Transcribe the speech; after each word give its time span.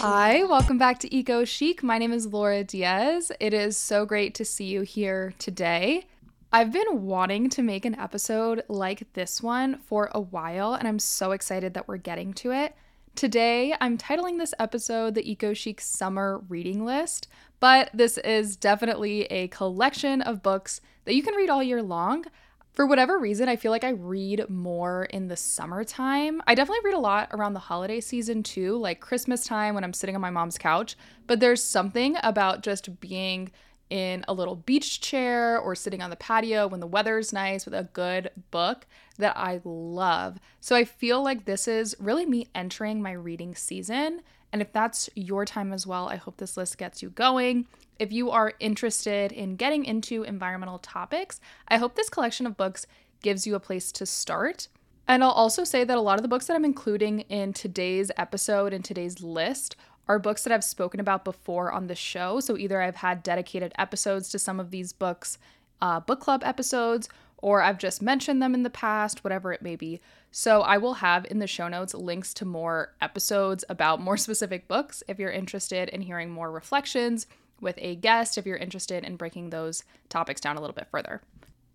Hi, 0.00 0.44
welcome 0.44 0.78
back 0.78 0.98
to 1.00 1.14
Eco 1.14 1.44
Chic. 1.44 1.82
My 1.82 1.98
name 1.98 2.14
is 2.14 2.26
Laura 2.26 2.64
Diez. 2.64 3.30
It 3.38 3.52
is 3.52 3.76
so 3.76 4.06
great 4.06 4.34
to 4.36 4.46
see 4.46 4.64
you 4.64 4.80
here 4.80 5.34
today. 5.38 6.06
I've 6.50 6.72
been 6.72 7.02
wanting 7.02 7.50
to 7.50 7.62
make 7.62 7.84
an 7.84 8.00
episode 8.00 8.64
like 8.66 9.12
this 9.12 9.42
one 9.42 9.76
for 9.76 10.08
a 10.14 10.20
while, 10.22 10.72
and 10.72 10.88
I'm 10.88 10.98
so 10.98 11.32
excited 11.32 11.74
that 11.74 11.86
we're 11.86 11.98
getting 11.98 12.32
to 12.32 12.50
it. 12.50 12.74
Today, 13.14 13.74
I'm 13.78 13.98
titling 13.98 14.38
this 14.38 14.54
episode 14.58 15.14
the 15.14 15.30
Eco 15.30 15.52
Chic 15.52 15.82
Summer 15.82 16.42
Reading 16.48 16.86
List, 16.86 17.28
but 17.60 17.90
this 17.92 18.16
is 18.16 18.56
definitely 18.56 19.24
a 19.24 19.48
collection 19.48 20.22
of 20.22 20.42
books 20.42 20.80
that 21.04 21.14
you 21.14 21.22
can 21.22 21.34
read 21.34 21.50
all 21.50 21.62
year 21.62 21.82
long. 21.82 22.24
For 22.72 22.86
whatever 22.86 23.18
reason, 23.18 23.48
I 23.48 23.56
feel 23.56 23.72
like 23.72 23.84
I 23.84 23.90
read 23.90 24.48
more 24.48 25.04
in 25.04 25.26
the 25.26 25.36
summertime. 25.36 26.40
I 26.46 26.54
definitely 26.54 26.84
read 26.84 26.94
a 26.94 27.00
lot 27.00 27.28
around 27.32 27.54
the 27.54 27.60
holiday 27.60 28.00
season 28.00 28.42
too, 28.42 28.78
like 28.78 29.00
Christmas 29.00 29.44
time 29.44 29.74
when 29.74 29.82
I'm 29.82 29.92
sitting 29.92 30.14
on 30.14 30.22
my 30.22 30.30
mom's 30.30 30.56
couch. 30.56 30.96
But 31.26 31.40
there's 31.40 31.62
something 31.62 32.16
about 32.22 32.62
just 32.62 33.00
being 33.00 33.50
in 33.90 34.24
a 34.28 34.32
little 34.32 34.54
beach 34.54 35.00
chair 35.00 35.58
or 35.58 35.74
sitting 35.74 36.00
on 36.00 36.10
the 36.10 36.16
patio 36.16 36.68
when 36.68 36.78
the 36.78 36.86
weather's 36.86 37.32
nice 37.32 37.64
with 37.64 37.74
a 37.74 37.88
good 37.92 38.30
book 38.52 38.86
that 39.18 39.36
I 39.36 39.60
love. 39.64 40.38
So 40.60 40.76
I 40.76 40.84
feel 40.84 41.24
like 41.24 41.44
this 41.44 41.66
is 41.66 41.96
really 41.98 42.24
me 42.24 42.46
entering 42.54 43.02
my 43.02 43.12
reading 43.12 43.56
season. 43.56 44.22
And 44.52 44.60
if 44.60 44.72
that's 44.72 45.08
your 45.14 45.44
time 45.44 45.72
as 45.72 45.86
well, 45.86 46.08
I 46.08 46.16
hope 46.16 46.36
this 46.36 46.56
list 46.56 46.78
gets 46.78 47.02
you 47.02 47.10
going. 47.10 47.66
If 47.98 48.12
you 48.12 48.30
are 48.30 48.54
interested 48.58 49.32
in 49.32 49.56
getting 49.56 49.84
into 49.84 50.22
environmental 50.22 50.78
topics, 50.78 51.40
I 51.68 51.76
hope 51.76 51.94
this 51.94 52.08
collection 52.08 52.46
of 52.46 52.56
books 52.56 52.86
gives 53.22 53.46
you 53.46 53.54
a 53.54 53.60
place 53.60 53.92
to 53.92 54.06
start. 54.06 54.68
And 55.06 55.22
I'll 55.22 55.30
also 55.30 55.64
say 55.64 55.84
that 55.84 55.98
a 55.98 56.00
lot 56.00 56.18
of 56.18 56.22
the 56.22 56.28
books 56.28 56.46
that 56.46 56.54
I'm 56.54 56.64
including 56.64 57.20
in 57.22 57.52
today's 57.52 58.10
episode 58.16 58.72
and 58.72 58.84
today's 58.84 59.22
list 59.22 59.76
are 60.08 60.18
books 60.18 60.42
that 60.42 60.52
I've 60.52 60.64
spoken 60.64 60.98
about 60.98 61.24
before 61.24 61.70
on 61.70 61.86
the 61.86 61.94
show. 61.94 62.40
So 62.40 62.56
either 62.56 62.80
I've 62.80 62.96
had 62.96 63.22
dedicated 63.22 63.72
episodes 63.78 64.28
to 64.30 64.38
some 64.38 64.58
of 64.58 64.70
these 64.70 64.92
books, 64.92 65.38
uh, 65.80 66.00
book 66.00 66.20
club 66.20 66.42
episodes, 66.44 67.08
or 67.38 67.62
I've 67.62 67.78
just 67.78 68.02
mentioned 68.02 68.42
them 68.42 68.54
in 68.54 68.62
the 68.62 68.70
past, 68.70 69.24
whatever 69.24 69.52
it 69.52 69.62
may 69.62 69.76
be. 69.76 70.00
So 70.30 70.62
I 70.62 70.78
will 70.78 70.94
have 70.94 71.26
in 71.30 71.38
the 71.38 71.46
show 71.46 71.68
notes 71.68 71.94
links 71.94 72.32
to 72.34 72.44
more 72.44 72.94
episodes 73.00 73.64
about 73.68 74.00
more 74.00 74.16
specific 74.26 74.68
books 74.68 75.02
if 75.08 75.18
you're 75.18 75.30
interested 75.30 75.88
in 75.88 76.02
hearing 76.02 76.30
more 76.30 76.50
reflections 76.50 77.26
with 77.60 77.76
a 77.78 77.96
guest 77.96 78.38
if 78.38 78.46
you're 78.46 78.56
interested 78.56 79.04
in 79.04 79.16
breaking 79.16 79.50
those 79.50 79.84
topics 80.08 80.40
down 80.40 80.56
a 80.56 80.60
little 80.60 80.74
bit 80.74 80.88
further. 80.90 81.20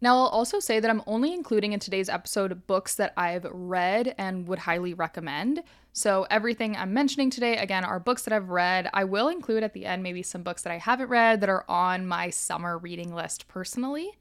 Now, 0.02 0.18
I'll 0.18 0.28
also 0.28 0.60
say 0.60 0.80
that 0.80 0.92
I'm 0.92 1.02
only 1.08 1.34
including 1.34 1.74
in 1.74 1.80
today's 1.80 2.10
episode 2.10 2.68
books 2.68 2.96
that 2.96 3.14
I've 3.16 3.46
read 3.46 4.14
and 4.18 4.48
would 4.48 4.60
highly 4.60 4.94
recommend. 4.94 5.64
So, 5.94 6.28
everything 6.30 6.76
I'm 6.76 6.94
mentioning 6.94 7.30
today, 7.30 7.58
again, 7.58 7.86
are 7.86 8.00
books 8.00 8.24
that 8.24 8.34
I've 8.34 8.50
read. 8.50 8.90
I 8.94 9.06
will 9.06 9.30
include 9.30 9.64
at 9.64 9.74
the 9.74 9.86
end 9.86 10.04
maybe 10.04 10.22
some 10.22 10.44
books 10.44 10.64
that 10.64 10.74
I 10.74 10.78
haven't 10.78 11.08
read 11.08 11.40
that 11.42 11.50
are 11.50 11.66
on 11.70 12.06
my 12.06 12.30
summer 12.30 12.78
reading 12.78 13.16
list 13.16 13.48
personally. 13.48 14.12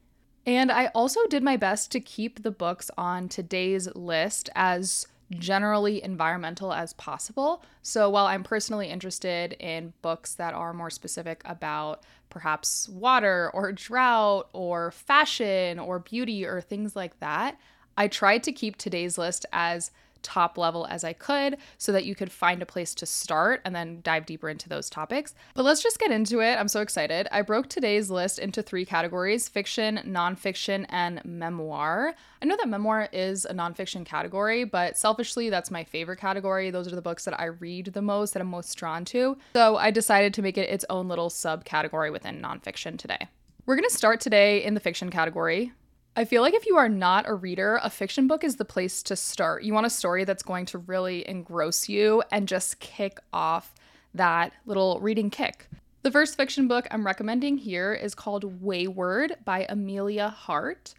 And 0.45 0.71
I 0.71 0.87
also 0.87 1.19
did 1.27 1.43
my 1.43 1.57
best 1.57 1.91
to 1.91 1.99
keep 1.99 2.43
the 2.43 2.51
books 2.51 2.91
on 2.97 3.29
today's 3.29 3.87
list 3.95 4.49
as 4.55 5.07
generally 5.31 6.03
environmental 6.03 6.71
as 6.71 6.93
possible. 6.93 7.63
So 7.81 8.09
while 8.09 8.27
I'm 8.27 8.43
personally 8.43 8.89
interested 8.89 9.53
in 9.53 9.93
books 10.03 10.35
that 10.35 10.53
are 10.53 10.73
more 10.73 10.91
specific 10.91 11.41
about 11.45 12.03
perhaps 12.29 12.87
water 12.89 13.49
or 13.53 13.71
drought 13.71 14.49
or 14.53 14.91
fashion 14.91 15.79
or 15.79 15.99
beauty 15.99 16.45
or 16.45 16.61
things 16.61 16.95
like 16.95 17.19
that, 17.21 17.57
I 17.97 18.07
tried 18.07 18.43
to 18.43 18.51
keep 18.51 18.77
today's 18.77 19.17
list 19.17 19.45
as 19.51 19.89
top 20.25 20.57
level 20.57 20.87
as 20.89 21.03
I 21.03 21.13
could 21.13 21.57
so 21.77 21.91
that 21.91 22.03
you 22.03 22.15
could 22.15 22.31
find 22.31 22.61
a 22.61 22.65
place 22.65 22.95
to 22.95 23.05
start 23.05 23.61
and 23.63 23.75
then 23.75 24.01
dive 24.01 24.25
deeper 24.25 24.49
into 24.49 24.67
those 24.67 24.89
topics. 24.89 25.35
But 25.53 25.63
let's 25.63 25.83
just 25.83 25.99
get 25.99 26.11
into 26.11 26.41
it. 26.41 26.55
I'm 26.55 26.67
so 26.67 26.81
excited. 26.81 27.27
I 27.31 27.43
broke 27.43 27.69
today's 27.69 28.09
list 28.09 28.39
into 28.39 28.63
three 28.63 28.85
categories 28.85 29.47
fiction, 29.47 30.01
nonfiction, 30.05 30.87
and 30.89 31.23
memoir. 31.23 32.15
I 32.41 32.45
know 32.45 32.57
that 32.57 32.67
memoir 32.67 33.07
is 33.13 33.45
a 33.45 33.53
nonfiction 33.53 34.03
category, 34.03 34.63
but 34.63 34.97
selfishly, 34.97 35.49
that's 35.49 35.69
my 35.69 35.83
favorite 35.83 36.19
category. 36.19 36.71
Those 36.71 36.91
are 36.91 36.95
the 36.95 37.01
books 37.01 37.25
that 37.25 37.39
I 37.39 37.45
read 37.45 37.93
the 37.93 38.01
most, 38.01 38.33
that 38.33 38.41
I'm 38.41 38.47
most 38.47 38.73
drawn 38.75 39.05
to. 39.05 39.37
So 39.53 39.77
I 39.77 39.91
decided 39.91 40.33
to 40.33 40.41
make 40.41 40.57
it 40.57 40.69
its 40.69 40.85
own 40.89 41.07
little 41.07 41.29
subcategory 41.29 42.11
within 42.11 42.41
nonfiction 42.41 42.97
today. 42.97 43.29
We're 43.67 43.75
going 43.75 43.87
to 43.89 43.95
start 43.95 44.19
today 44.19 44.63
in 44.63 44.73
the 44.73 44.79
fiction 44.79 45.09
category. 45.11 45.71
I 46.17 46.23
feel 46.23 46.41
like 46.41 46.53
if 46.53 46.65
you 46.65 46.77
are 46.77 46.87
not 46.87 47.27
a 47.27 47.33
reader, 47.33 47.77
a 47.83 47.89
fiction 47.89 48.25
book 48.25 48.45
is 48.45 48.55
the 48.55 48.63
place 48.63 49.03
to 49.03 49.17
start. 49.17 49.63
You 49.63 49.73
want 49.73 49.85
a 49.85 49.89
story 49.89 50.23
that's 50.23 50.43
going 50.43 50.65
to 50.67 50.77
really 50.77 51.27
engross 51.27 51.89
you 51.89 52.23
and 52.31 52.47
just 52.47 52.79
kick 52.79 53.19
off 53.33 53.75
that 54.13 54.53
little 54.65 55.01
reading 55.01 55.29
kick. 55.29 55.67
The 56.03 56.11
first 56.11 56.37
fiction 56.37 56.69
book 56.69 56.87
I'm 56.89 57.05
recommending 57.05 57.57
here 57.57 57.93
is 57.93 58.15
called 58.15 58.63
Weyward 58.63 59.43
by 59.43 59.65
Emilia 59.67 60.29
Hart. 60.29 60.93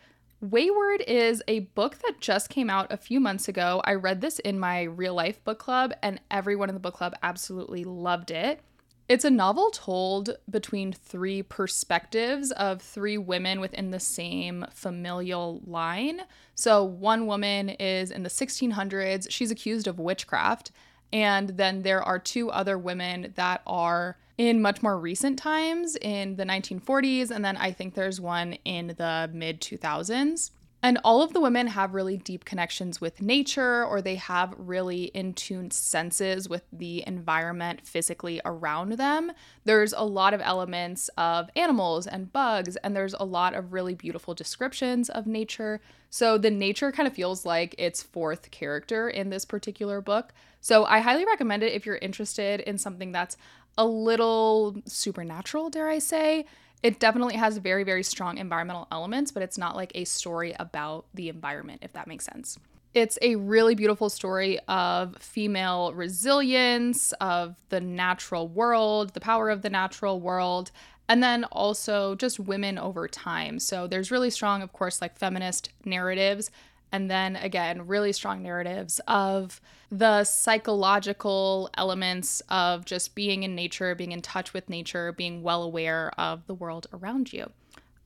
Weyward 0.44 1.02
is 1.06 1.42
a 1.48 1.60
book 1.60 1.96
that 2.04 2.20
just 2.20 2.50
came 2.50 2.68
out 2.68 2.92
a 2.92 2.98
few 2.98 3.18
months 3.18 3.48
ago. 3.48 3.80
I 3.84 3.94
read 3.94 4.20
this 4.20 4.38
in 4.40 4.60
my 4.60 4.82
real 4.82 5.14
life 5.14 5.42
book 5.44 5.58
club, 5.58 5.94
and 6.02 6.20
everyone 6.30 6.68
in 6.68 6.74
the 6.74 6.80
book 6.80 6.94
club 6.94 7.14
absolutely 7.22 7.84
loved 7.84 8.30
it. 8.30 8.60
It's 9.08 9.24
a 9.24 9.30
novel 9.30 9.70
told 9.70 10.36
between 10.50 10.92
three 10.92 11.42
perspectives 11.42 12.50
of 12.50 12.82
three 12.82 13.16
women 13.16 13.60
within 13.60 13.92
the 13.92 14.00
same 14.00 14.66
familial 14.72 15.62
line. 15.64 16.22
So, 16.56 16.82
one 16.82 17.28
woman 17.28 17.68
is 17.68 18.10
in 18.10 18.24
the 18.24 18.28
1600s, 18.28 19.28
she's 19.30 19.52
accused 19.52 19.86
of 19.86 20.00
witchcraft. 20.00 20.72
And 21.12 21.50
then 21.50 21.82
there 21.82 22.02
are 22.02 22.18
two 22.18 22.50
other 22.50 22.76
women 22.76 23.32
that 23.36 23.62
are 23.64 24.16
in 24.38 24.60
much 24.60 24.82
more 24.82 24.98
recent 24.98 25.38
times 25.38 25.96
in 25.96 26.34
the 26.34 26.44
1940s. 26.44 27.30
And 27.30 27.44
then 27.44 27.56
I 27.56 27.70
think 27.70 27.94
there's 27.94 28.20
one 28.20 28.54
in 28.64 28.88
the 28.98 29.30
mid 29.32 29.60
2000s. 29.60 30.50
And 30.82 30.98
all 31.02 31.22
of 31.22 31.32
the 31.32 31.40
women 31.40 31.68
have 31.68 31.94
really 31.94 32.16
deep 32.16 32.44
connections 32.44 33.00
with 33.00 33.20
nature, 33.20 33.84
or 33.84 34.00
they 34.00 34.16
have 34.16 34.54
really 34.56 35.04
in 35.06 35.32
tuned 35.32 35.72
senses 35.72 36.48
with 36.48 36.62
the 36.72 37.02
environment 37.06 37.84
physically 37.84 38.40
around 38.44 38.92
them. 38.92 39.32
There's 39.64 39.92
a 39.92 40.04
lot 40.04 40.32
of 40.32 40.40
elements 40.44 41.10
of 41.16 41.50
animals 41.56 42.06
and 42.06 42.32
bugs, 42.32 42.76
and 42.76 42.94
there's 42.94 43.14
a 43.14 43.24
lot 43.24 43.54
of 43.54 43.72
really 43.72 43.94
beautiful 43.94 44.34
descriptions 44.34 45.08
of 45.08 45.26
nature. 45.26 45.80
So 46.10 46.38
the 46.38 46.50
nature 46.50 46.92
kind 46.92 47.08
of 47.08 47.14
feels 47.14 47.44
like 47.44 47.74
its 47.78 48.02
fourth 48.02 48.50
character 48.50 49.08
in 49.08 49.30
this 49.30 49.44
particular 49.44 50.00
book. 50.00 50.32
So 50.60 50.84
I 50.84 51.00
highly 51.00 51.24
recommend 51.24 51.62
it 51.62 51.72
if 51.72 51.84
you're 51.84 51.96
interested 51.96 52.60
in 52.60 52.78
something 52.78 53.12
that's 53.12 53.36
a 53.78 53.86
little 53.86 54.76
supernatural, 54.86 55.68
dare 55.70 55.88
I 55.88 55.98
say 55.98 56.46
it 56.86 57.00
definitely 57.00 57.34
has 57.34 57.58
very, 57.58 57.82
very 57.82 58.04
strong 58.04 58.38
environmental 58.38 58.86
elements, 58.92 59.32
but 59.32 59.42
it's 59.42 59.58
not 59.58 59.74
like 59.74 59.90
a 59.96 60.04
story 60.04 60.54
about 60.60 61.04
the 61.14 61.28
environment, 61.28 61.80
if 61.82 61.92
that 61.94 62.06
makes 62.06 62.24
sense. 62.24 62.60
It's 62.94 63.18
a 63.22 63.34
really 63.34 63.74
beautiful 63.74 64.08
story 64.08 64.60
of 64.68 65.16
female 65.18 65.92
resilience, 65.94 67.10
of 67.14 67.56
the 67.70 67.80
natural 67.80 68.46
world, 68.46 69.14
the 69.14 69.20
power 69.20 69.50
of 69.50 69.62
the 69.62 69.68
natural 69.68 70.20
world, 70.20 70.70
and 71.08 71.24
then 71.24 71.42
also 71.46 72.14
just 72.14 72.38
women 72.38 72.78
over 72.78 73.08
time. 73.08 73.58
So 73.58 73.88
there's 73.88 74.12
really 74.12 74.30
strong, 74.30 74.62
of 74.62 74.72
course, 74.72 75.02
like 75.02 75.18
feminist 75.18 75.70
narratives. 75.84 76.52
And 76.96 77.10
then 77.10 77.36
again, 77.36 77.86
really 77.86 78.10
strong 78.10 78.42
narratives 78.42 79.02
of 79.06 79.60
the 79.90 80.24
psychological 80.24 81.68
elements 81.76 82.40
of 82.48 82.86
just 82.86 83.14
being 83.14 83.42
in 83.42 83.54
nature, 83.54 83.94
being 83.94 84.12
in 84.12 84.22
touch 84.22 84.54
with 84.54 84.70
nature, 84.70 85.12
being 85.12 85.42
well 85.42 85.62
aware 85.62 86.10
of 86.18 86.46
the 86.46 86.54
world 86.54 86.86
around 86.94 87.34
you. 87.34 87.50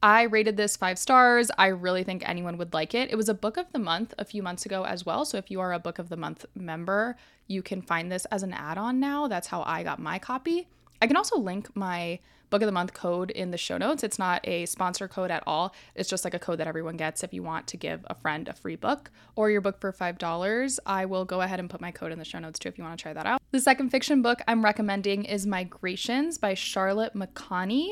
I 0.03 0.23
rated 0.23 0.57
this 0.57 0.77
five 0.77 0.99
stars. 0.99 1.53
I 1.57 1.69
really 1.69 2.03
think 2.03 2.29
anyone 2.29 2.59
would 2.59 2.75
like 2.75 2.93
it. 2.93 3.13
It 3.13 3.15
was 3.15 3.29
a 3.29 3.35
book 3.35 3.57
of 3.57 3.71
the 3.71 3.79
month 3.79 4.13
a 4.19 4.25
few 4.25 4.43
months 4.43 4.67
ago 4.67 4.85
as 4.85 5.07
well. 5.07 5.25
So 5.25 5.39
if 5.39 5.53
you 5.53 5.61
are 5.61 5.73
a 5.73 5.79
book 5.79 6.01
of 6.01 6.09
the 6.09 6.17
month 6.17 6.45
member, 6.57 7.17
you 7.47 7.63
can 7.63 7.83
find 7.83 8.11
this 8.11 8.25
as 8.25 8.43
an 8.43 8.53
add 8.53 8.77
on 8.77 8.99
now. 8.99 9.29
That's 9.29 9.47
how 9.47 9.63
I 9.63 9.85
got 9.85 10.01
my 10.01 10.19
copy. 10.19 10.67
I 11.01 11.07
can 11.07 11.17
also 11.17 11.39
link 11.39 11.69
my 11.77 12.19
book 12.51 12.63
of 12.63 12.67
the 12.67 12.73
month 12.73 12.93
code 12.93 13.31
in 13.31 13.51
the 13.51 13.57
show 13.57 13.79
notes. 13.79 14.03
It's 14.03 14.19
not 14.19 14.47
a 14.47 14.67
sponsor 14.67 15.09
code 15.09 15.31
at 15.31 15.43
all. 15.47 15.75
It's 15.95 16.09
just 16.09 16.25
like 16.25 16.35
a 16.35 16.39
code 16.39 16.59
that 16.59 16.67
everyone 16.67 16.97
gets 16.97 17.23
if 17.23 17.33
you 17.33 17.43
want 17.43 17.67
to 17.69 17.77
give 17.77 18.05
a 18.09 18.15
friend 18.15 18.49
a 18.49 18.53
free 18.53 18.77
book 18.77 19.11
or 19.37 19.51
your 19.51 19.61
book 19.61 19.81
for 19.81 19.93
$5. 19.93 20.79
I 20.85 21.07
will 21.07 21.25
go 21.25 21.41
ahead 21.41 21.61
and 21.61 21.71
put 21.71 21.81
my 21.81 21.91
code 21.91 22.13
in 22.13 22.19
the 22.19 22.25
show 22.25 22.39
notes 22.39 22.59
too 22.59 22.69
if 22.69 22.77
you 22.77 22.85
want 22.85 22.99
to 22.99 23.03
try 23.03 23.13
that 23.13 23.27
out. 23.27 23.41
The 23.53 23.61
second 23.61 23.91
fiction 23.91 24.21
book 24.23 24.41
I'm 24.47 24.65
recommending 24.65 25.25
is 25.25 25.47
Migrations 25.47 26.39
by 26.39 26.55
Charlotte 26.55 27.15
McConaghy. 27.15 27.89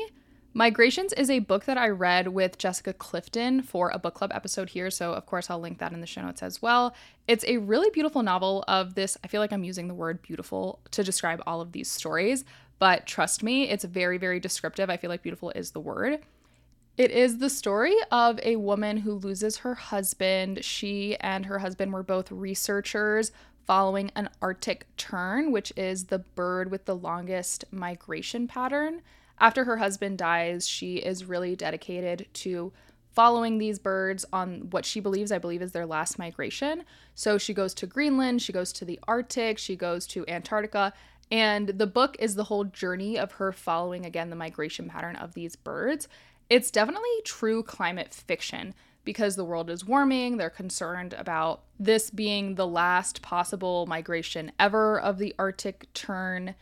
Migrations 0.53 1.13
is 1.13 1.29
a 1.29 1.39
book 1.39 1.65
that 1.65 1.77
I 1.77 1.89
read 1.89 2.29
with 2.29 2.57
Jessica 2.57 2.91
Clifton 2.91 3.61
for 3.61 3.91
a 3.91 3.99
book 3.99 4.15
club 4.15 4.31
episode 4.33 4.69
here. 4.69 4.89
So, 4.89 5.13
of 5.13 5.27
course, 5.27 5.47
I'll 5.49 5.59
link 5.59 5.77
that 5.77 5.93
in 5.93 6.01
the 6.01 6.07
show 6.07 6.23
notes 6.23 6.41
as 6.41 6.59
well. 6.59 6.95
It's 7.27 7.45
a 7.47 7.57
really 7.57 7.91
beautiful 7.91 8.23
novel 8.23 8.65
of 8.67 8.95
this. 8.95 9.15
I 9.23 9.27
feel 9.27 9.41
like 9.41 9.53
I'm 9.53 9.63
using 9.63 9.87
the 9.87 9.93
word 9.93 10.23
beautiful 10.23 10.79
to 10.89 11.03
describe 11.03 11.43
all 11.45 11.61
of 11.61 11.71
these 11.71 11.87
stories, 11.87 12.45
but 12.79 13.05
trust 13.05 13.43
me, 13.43 13.69
it's 13.69 13.83
very, 13.83 14.17
very 14.17 14.39
descriptive. 14.39 14.89
I 14.89 14.97
feel 14.97 15.09
like 15.09 15.21
beautiful 15.21 15.51
is 15.51 15.71
the 15.71 15.79
word. 15.79 16.19
It 16.97 17.11
is 17.11 17.37
the 17.37 17.49
story 17.49 17.95
of 18.11 18.39
a 18.43 18.57
woman 18.57 18.97
who 18.97 19.13
loses 19.13 19.57
her 19.57 19.75
husband. 19.75 20.65
She 20.65 21.15
and 21.17 21.45
her 21.45 21.59
husband 21.59 21.93
were 21.93 22.03
both 22.03 22.31
researchers 22.31 23.31
following 23.65 24.11
an 24.15 24.29
Arctic 24.41 24.87
tern, 24.97 25.51
which 25.51 25.71
is 25.77 26.05
the 26.05 26.19
bird 26.19 26.71
with 26.71 26.85
the 26.85 26.95
longest 26.95 27.65
migration 27.71 28.47
pattern. 28.47 29.01
After 29.39 29.63
her 29.63 29.77
husband 29.77 30.17
dies, 30.17 30.67
she 30.67 30.97
is 30.97 31.23
really 31.23 31.55
dedicated 31.55 32.27
to 32.33 32.73
following 33.13 33.57
these 33.57 33.79
birds 33.79 34.25
on 34.33 34.69
what 34.71 34.85
she 34.85 34.99
believes, 34.99 35.31
I 35.31 35.37
believe, 35.37 35.61
is 35.61 35.71
their 35.71 35.85
last 35.85 36.19
migration. 36.19 36.83
So 37.15 37.37
she 37.37 37.53
goes 37.53 37.73
to 37.75 37.87
Greenland, 37.87 38.41
she 38.41 38.53
goes 38.53 38.73
to 38.73 38.85
the 38.85 38.99
Arctic, 39.07 39.57
she 39.57 39.75
goes 39.75 40.05
to 40.07 40.27
Antarctica. 40.27 40.93
And 41.31 41.69
the 41.69 41.87
book 41.87 42.15
is 42.19 42.35
the 42.35 42.45
whole 42.45 42.63
journey 42.63 43.17
of 43.17 43.33
her 43.33 43.51
following 43.51 44.05
again 44.05 44.29
the 44.29 44.35
migration 44.35 44.89
pattern 44.89 45.15
of 45.15 45.33
these 45.33 45.55
birds. 45.55 46.07
It's 46.49 46.71
definitely 46.71 47.09
true 47.23 47.61
climate 47.61 48.13
fiction 48.13 48.73
because 49.03 49.35
the 49.35 49.45
world 49.45 49.69
is 49.69 49.85
warming. 49.85 50.37
They're 50.37 50.49
concerned 50.49 51.13
about 51.13 51.61
this 51.79 52.09
being 52.09 52.55
the 52.55 52.67
last 52.67 53.21
possible 53.21 53.85
migration 53.85 54.51
ever 54.59 54.99
of 54.99 55.17
the 55.17 55.35
Arctic 55.37 55.87
tern. 55.93 56.55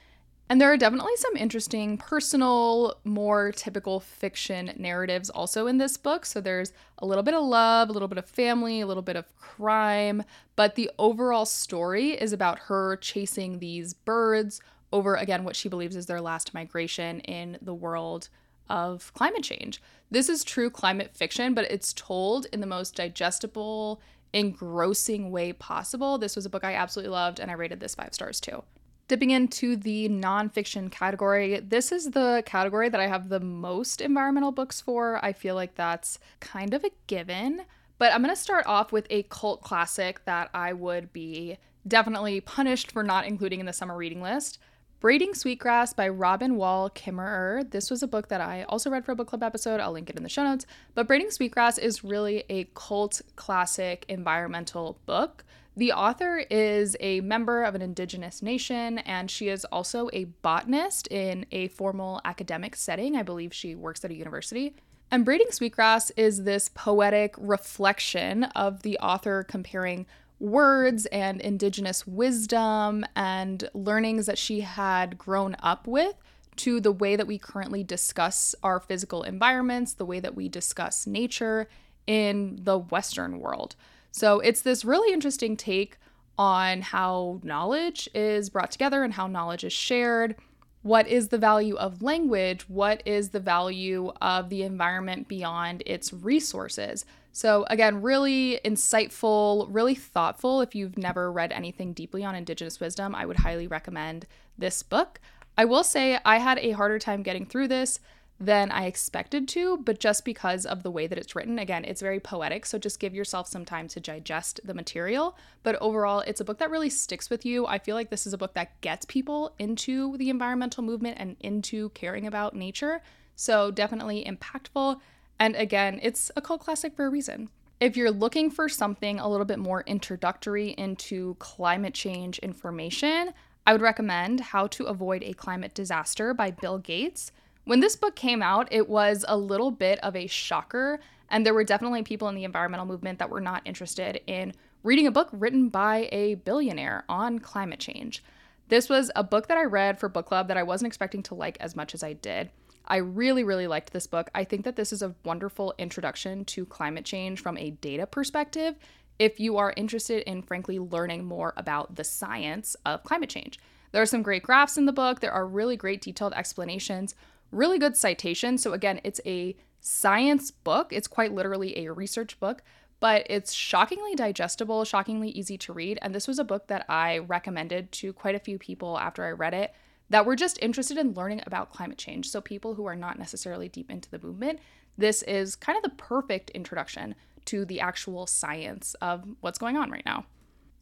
And 0.49 0.61
there 0.61 0.71
are 0.71 0.77
definitely 0.77 1.15
some 1.17 1.35
interesting 1.35 1.97
personal, 1.97 2.99
more 3.03 3.51
typical 3.51 3.99
fiction 3.99 4.71
narratives 4.77 5.29
also 5.29 5.67
in 5.67 5.77
this 5.77 5.97
book. 5.97 6.25
So 6.25 6.39
there's 6.39 6.71
a 6.99 7.05
little 7.05 7.23
bit 7.23 7.33
of 7.33 7.43
love, 7.43 7.89
a 7.89 7.91
little 7.91 8.07
bit 8.07 8.17
of 8.17 8.25
family, 8.25 8.79
a 8.79 8.87
little 8.87 9.03
bit 9.03 9.17
of 9.17 9.35
crime, 9.35 10.23
but 10.55 10.75
the 10.75 10.89
overall 10.97 11.45
story 11.45 12.11
is 12.11 12.31
about 12.31 12.59
her 12.59 12.95
chasing 12.95 13.59
these 13.59 13.93
birds 13.93 14.61
over, 14.93 15.15
again, 15.15 15.43
what 15.43 15.57
she 15.57 15.67
believes 15.67 15.97
is 15.97 16.05
their 16.05 16.21
last 16.21 16.53
migration 16.53 17.19
in 17.21 17.57
the 17.61 17.73
world 17.73 18.29
of 18.69 19.13
climate 19.13 19.43
change. 19.43 19.81
This 20.09 20.29
is 20.29 20.45
true 20.45 20.69
climate 20.69 21.11
fiction, 21.13 21.53
but 21.53 21.69
it's 21.69 21.91
told 21.91 22.45
in 22.53 22.61
the 22.61 22.67
most 22.67 22.95
digestible, 22.95 23.99
engrossing 24.31 25.29
way 25.29 25.51
possible. 25.51 26.17
This 26.17 26.37
was 26.37 26.45
a 26.45 26.49
book 26.49 26.63
I 26.63 26.75
absolutely 26.75 27.11
loved, 27.11 27.41
and 27.41 27.51
I 27.51 27.55
rated 27.55 27.81
this 27.81 27.95
five 27.95 28.13
stars 28.13 28.39
too. 28.39 28.63
Dipping 29.07 29.31
into 29.31 29.77
the 29.77 30.09
nonfiction 30.09 30.91
category, 30.91 31.61
this 31.61 31.93
is 31.93 32.11
the 32.11 32.43
category 32.45 32.89
that 32.89 32.99
I 32.99 33.07
have 33.07 33.29
the 33.29 33.39
most 33.39 34.01
environmental 34.01 34.51
books 34.51 34.81
for. 34.81 35.23
I 35.23 35.31
feel 35.31 35.55
like 35.55 35.75
that's 35.75 36.19
kind 36.41 36.73
of 36.73 36.83
a 36.83 36.91
given. 37.07 37.61
But 37.99 38.13
I'm 38.13 38.21
going 38.21 38.35
to 38.35 38.41
start 38.41 38.65
off 38.67 38.91
with 38.91 39.07
a 39.09 39.23
cult 39.23 39.61
classic 39.61 40.25
that 40.25 40.49
I 40.53 40.73
would 40.73 41.13
be 41.13 41.57
definitely 41.87 42.41
punished 42.41 42.91
for 42.91 43.01
not 43.01 43.25
including 43.25 43.61
in 43.61 43.65
the 43.65 43.71
summer 43.71 43.95
reading 43.95 44.21
list. 44.21 44.59
Braiding 44.99 45.35
Sweetgrass 45.35 45.93
by 45.93 46.09
Robin 46.09 46.57
Wall 46.57 46.89
Kimmerer. 46.89 47.69
This 47.69 47.89
was 47.89 48.03
a 48.03 48.07
book 48.07 48.27
that 48.27 48.41
I 48.41 48.63
also 48.63 48.89
read 48.89 49.05
for 49.05 49.13
a 49.13 49.15
book 49.15 49.27
club 49.27 49.43
episode. 49.43 49.79
I'll 49.79 49.91
link 49.91 50.09
it 50.09 50.17
in 50.17 50.23
the 50.23 50.29
show 50.29 50.43
notes. 50.43 50.65
But 50.95 51.07
Braiding 51.07 51.31
Sweetgrass 51.31 51.77
is 51.77 52.03
really 52.03 52.43
a 52.49 52.67
cult 52.75 53.21
classic 53.35 54.05
environmental 54.09 54.99
book. 55.05 55.45
The 55.77 55.91
author 55.91 56.39
is 56.49 56.97
a 56.99 57.21
member 57.21 57.63
of 57.63 57.75
an 57.75 57.83
indigenous 57.83 58.41
nation, 58.41 58.97
and 58.97 59.29
she 59.29 59.47
is 59.47 59.63
also 59.65 60.09
a 60.11 60.23
botanist 60.23 61.07
in 61.11 61.45
a 61.51 61.67
formal 61.67 62.19
academic 62.25 62.75
setting. 62.75 63.15
I 63.15 63.21
believe 63.21 63.53
she 63.53 63.75
works 63.75 64.03
at 64.03 64.09
a 64.09 64.15
university. 64.15 64.73
And 65.11 65.23
Braiding 65.23 65.51
Sweetgrass 65.51 66.09
is 66.17 66.45
this 66.45 66.71
poetic 66.73 67.35
reflection 67.37 68.45
of 68.55 68.81
the 68.81 68.97
author 68.97 69.43
comparing 69.43 70.07
words 70.39 71.05
and 71.07 71.39
indigenous 71.41 72.07
wisdom 72.07 73.05
and 73.15 73.69
learnings 73.75 74.25
that 74.25 74.39
she 74.39 74.61
had 74.61 75.19
grown 75.19 75.55
up 75.59 75.85
with 75.85 76.15
to 76.55 76.81
the 76.81 76.91
way 76.91 77.15
that 77.15 77.27
we 77.27 77.37
currently 77.37 77.83
discuss 77.83 78.55
our 78.63 78.79
physical 78.79 79.21
environments, 79.21 79.93
the 79.93 80.05
way 80.07 80.19
that 80.19 80.33
we 80.33 80.49
discuss 80.49 81.05
nature 81.05 81.69
in 82.07 82.57
the 82.63 82.79
Western 82.79 83.39
world. 83.39 83.75
So 84.17 84.39
it's 84.39 84.61
this 84.61 84.83
really 84.83 85.13
interesting 85.13 85.55
take 85.55 85.99
on 86.39 86.81
how 86.81 87.39
knowledge 87.43 88.09
is 88.15 88.49
brought 88.49 88.71
together 88.71 89.03
and 89.03 89.13
how 89.13 89.27
knowledge 89.27 89.63
is 89.63 89.73
shared. 89.73 90.35
What 90.81 91.07
is 91.07 91.27
the 91.27 91.37
value 91.37 91.75
of 91.75 92.01
language? 92.01 92.67
What 92.67 93.03
is 93.05 93.29
the 93.29 93.39
value 93.39 94.11
of 94.19 94.49
the 94.49 94.63
environment 94.63 95.27
beyond 95.27 95.83
its 95.85 96.11
resources? 96.11 97.05
So, 97.31 97.67
again, 97.69 98.01
really 98.01 98.59
insightful, 98.65 99.67
really 99.69 99.93
thoughtful. 99.93 100.61
If 100.61 100.73
you've 100.73 100.97
never 100.97 101.31
read 101.31 101.51
anything 101.51 101.93
deeply 101.93 102.23
on 102.23 102.33
Indigenous 102.33 102.79
wisdom, 102.79 103.13
I 103.13 103.27
would 103.27 103.37
highly 103.37 103.67
recommend 103.67 104.25
this 104.57 104.81
book. 104.81 105.19
I 105.59 105.65
will 105.65 105.83
say 105.83 106.17
I 106.25 106.39
had 106.39 106.57
a 106.57 106.71
harder 106.71 106.97
time 106.97 107.21
getting 107.21 107.45
through 107.45 107.67
this 107.67 107.99
than 108.39 108.71
I 108.71 108.85
expected 108.85 109.47
to, 109.49 109.77
but 109.77 109.99
just 109.99 110.23
because 110.23 110.65
of 110.65 110.83
the 110.83 110.91
way 110.91 111.07
that 111.07 111.17
it's 111.17 111.35
written. 111.35 111.57
Again, 111.57 111.83
it's 111.83 112.01
very 112.01 112.19
poetic, 112.19 112.65
so 112.65 112.77
just 112.77 112.99
give 112.99 113.15
yourself 113.15 113.47
some 113.47 113.65
time 113.65 113.87
to 113.89 113.99
digest 113.99 114.59
the 114.63 114.75
material. 114.75 115.35
But 115.63 115.75
overall, 115.81 116.19
it's 116.19 116.39
a 116.39 116.45
book 116.45 116.59
that 116.59 116.69
really 116.69 116.89
sticks 116.91 117.29
with 117.29 117.45
you. 117.45 117.65
I 117.65 117.79
feel 117.79 117.95
like 117.95 118.11
this 118.11 118.27
is 118.27 118.33
a 118.33 118.37
book 118.37 118.53
that 118.53 118.79
gets 118.81 119.05
people 119.05 119.55
into 119.57 120.17
the 120.17 120.29
environmental 120.29 120.83
movement 120.83 121.17
and 121.19 121.35
into 121.39 121.89
caring 121.89 122.27
about 122.27 122.55
nature. 122.55 123.01
So 123.35 123.71
definitely 123.71 124.23
impactful. 124.23 124.99
And 125.39 125.55
again, 125.55 125.99
it's 126.03 126.31
a 126.35 126.41
cult 126.41 126.61
classic 126.61 126.95
for 126.95 127.07
a 127.07 127.09
reason. 127.09 127.49
If 127.79 127.95
you're 127.95 128.11
looking 128.11 128.49
for 128.49 128.69
something 128.69 129.19
a 129.19 129.27
little 129.27 129.45
bit 129.45 129.59
more 129.59 129.83
introductory 129.85 130.69
into 130.71 131.35
climate 131.39 131.93
change 131.93 132.39
information, 132.39 133.33
I 133.65 133.71
would 133.71 133.81
recommend 133.81 134.39
How 134.39 134.67
to 134.67 134.85
Avoid 134.85 135.23
a 135.23 135.33
Climate 135.33 135.73
Disaster 135.73 136.33
by 136.33 136.51
Bill 136.51 136.77
Gates. 136.77 137.31
When 137.67 137.81
this 137.81 137.97
book 137.97 138.15
came 138.15 138.41
out, 138.41 138.69
it 138.71 138.87
was 138.87 139.25
a 139.27 139.35
little 139.35 139.71
bit 139.71 139.99
of 139.99 140.15
a 140.15 140.27
shocker, 140.27 141.01
and 141.27 141.45
there 141.45 141.53
were 141.53 141.65
definitely 141.65 142.01
people 142.01 142.29
in 142.29 142.35
the 142.35 142.45
environmental 142.45 142.85
movement 142.85 143.19
that 143.19 143.29
were 143.29 143.41
not 143.41 143.61
interested 143.65 144.21
in 144.25 144.53
reading 144.83 145.05
a 145.05 145.11
book 145.11 145.27
written 145.33 145.67
by 145.67 146.07
a 146.13 146.35
billionaire 146.35 147.03
on 147.09 147.39
climate 147.39 147.81
change. 147.81 148.23
This 148.69 148.87
was 148.87 149.11
a 149.17 149.23
book 149.25 149.49
that 149.49 149.57
I 149.57 149.65
read 149.65 149.99
for 149.99 150.07
book 150.07 150.27
club 150.27 150.47
that 150.47 150.55
I 150.55 150.63
wasn't 150.63 150.87
expecting 150.87 151.21
to 151.23 151.35
like 151.35 151.57
as 151.59 151.75
much 151.75 151.93
as 151.93 152.03
I 152.03 152.13
did. 152.13 152.51
I 152.87 152.97
really, 152.97 153.43
really 153.43 153.67
liked 153.67 153.91
this 153.91 154.07
book. 154.07 154.29
I 154.33 154.45
think 154.45 154.63
that 154.63 154.77
this 154.77 154.93
is 154.93 155.01
a 155.01 155.13
wonderful 155.25 155.73
introduction 155.77 156.45
to 156.45 156.65
climate 156.65 157.03
change 157.03 157.41
from 157.41 157.57
a 157.57 157.71
data 157.71 158.07
perspective 158.07 158.75
if 159.19 159.41
you 159.41 159.57
are 159.57 159.73
interested 159.75 160.23
in, 160.23 160.41
frankly, 160.41 160.79
learning 160.79 161.25
more 161.25 161.53
about 161.57 161.95
the 161.95 162.05
science 162.05 162.77
of 162.85 163.03
climate 163.03 163.29
change. 163.29 163.59
There 163.91 164.01
are 164.01 164.05
some 164.05 164.21
great 164.21 164.43
graphs 164.43 164.77
in 164.77 164.85
the 164.85 164.93
book, 164.93 165.19
there 165.19 165.33
are 165.33 165.45
really 165.45 165.75
great 165.75 166.01
detailed 166.01 166.33
explanations 166.33 167.13
really 167.51 167.79
good 167.79 167.97
citation. 167.97 168.57
So, 168.57 168.73
again, 168.73 169.01
it's 169.03 169.21
a 169.25 169.55
science 169.79 170.51
book, 170.51 170.91
it's 170.91 171.07
quite 171.07 171.33
literally 171.33 171.85
a 171.85 171.91
research 171.91 172.39
book, 172.39 172.61
but 172.99 173.25
it's 173.29 173.53
shockingly 173.53 174.15
digestible, 174.15 174.83
shockingly 174.85 175.29
easy 175.29 175.57
to 175.59 175.73
read. 175.73 175.99
And 176.01 176.13
this 176.13 176.27
was 176.27 176.39
a 176.39 176.43
book 176.43 176.67
that 176.67 176.85
I 176.89 177.19
recommended 177.19 177.91
to 177.93 178.13
quite 178.13 178.35
a 178.35 178.39
few 178.39 178.57
people 178.57 178.97
after 178.97 179.23
I 179.23 179.31
read 179.31 179.53
it 179.53 179.73
that 180.09 180.25
were 180.25 180.35
just 180.35 180.57
interested 180.61 180.97
in 180.97 181.13
learning 181.13 181.41
about 181.45 181.71
climate 181.71 181.97
change. 181.97 182.29
So, 182.29 182.41
people 182.41 182.75
who 182.75 182.85
are 182.85 182.95
not 182.95 183.19
necessarily 183.19 183.69
deep 183.69 183.91
into 183.91 184.09
the 184.09 184.19
movement, 184.19 184.59
this 184.97 185.21
is 185.23 185.55
kind 185.55 185.77
of 185.77 185.83
the 185.83 185.95
perfect 185.97 186.49
introduction 186.51 187.15
to 187.45 187.65
the 187.65 187.79
actual 187.79 188.27
science 188.27 188.93
of 189.01 189.23
what's 189.41 189.59
going 189.59 189.77
on 189.77 189.89
right 189.89 190.05
now. 190.05 190.25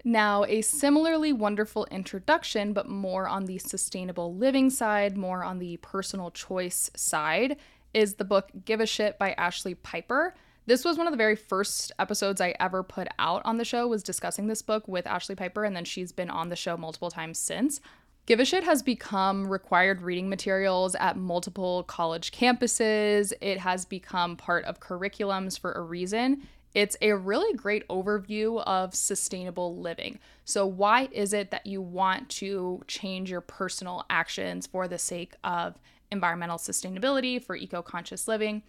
Now, 0.08 0.44
a 0.44 0.62
similarly 0.62 1.34
wonderful 1.34 1.88
introduction, 1.90 2.74
but 2.74 2.88
more 2.88 3.28
on 3.28 3.46
the 3.46 3.58
sustainable 3.58 4.36
living 4.36 4.70
side, 4.70 5.18
more 5.18 5.44
on 5.44 5.58
the 5.58 5.78
personal 5.78 6.30
choice 6.30 6.92
side, 6.96 7.58
is 7.92 8.14
the 8.14 8.24
book 8.24 8.52
Give 8.66 8.80
a 8.80 8.86
Shit 8.86 9.18
by 9.18 9.34
Ashlee 9.36 9.76
Piper. 9.82 10.36
This 10.68 10.86
was 10.86 11.00
one 11.00 11.08
of 11.08 11.12
the 11.12 11.18
very 11.18 11.36
first 11.36 11.92
episodes 11.98 12.40
I 12.40 12.54
ever 12.60 12.84
put 12.84 13.08
out 13.18 13.42
on 13.46 13.58
the 13.58 13.66
show 13.66 13.88
was 13.88 14.04
discussing 14.04 14.46
this 14.46 14.62
book 14.62 14.88
with 14.88 15.06
Ashlee 15.06 15.38
Piper 15.38 15.66
and 15.66 15.76
then 15.76 15.86
she's 15.86 16.12
been 16.12 16.30
on 16.30 16.50
the 16.50 16.56
show 16.56 16.78
multiple 16.78 17.10
times 17.10 17.40
since. 17.40 17.82
Give 18.28 18.40
a 18.40 18.46
Shit 18.46 18.64
has 18.64 18.84
become 18.84 19.48
required 19.48 20.04
reading 20.04 20.30
materials 20.30 20.94
at 20.96 21.18
multiple 21.18 21.84
college 21.84 22.32
campuses. 22.32 23.34
It 23.42 23.58
has 23.58 23.86
become 23.86 24.36
part 24.36 24.66
of 24.66 24.80
curriculums 24.80 25.60
for 25.60 25.72
a 25.72 25.82
reason. 25.82 26.48
It's 26.76 26.98
a 27.02 27.14
really 27.14 27.56
great 27.56 27.88
overview 27.88 28.62
of 28.64 28.94
sustainable 28.94 29.78
living. 29.78 30.20
So, 30.44 30.66
why 30.66 31.08
is 31.14 31.32
it 31.32 31.50
that 31.52 31.66
you 31.66 31.82
want 31.82 32.28
to 32.32 32.84
change 32.86 33.32
your 33.32 33.40
personal 33.40 34.06
actions 34.10 34.68
for 34.68 34.86
the 34.86 34.98
sake 34.98 35.36
of 35.42 35.80
environmental 36.12 36.58
sustainability, 36.58 37.42
for 37.42 37.56
eco 37.56 37.82
conscious 37.82 38.28
living? 38.28 38.62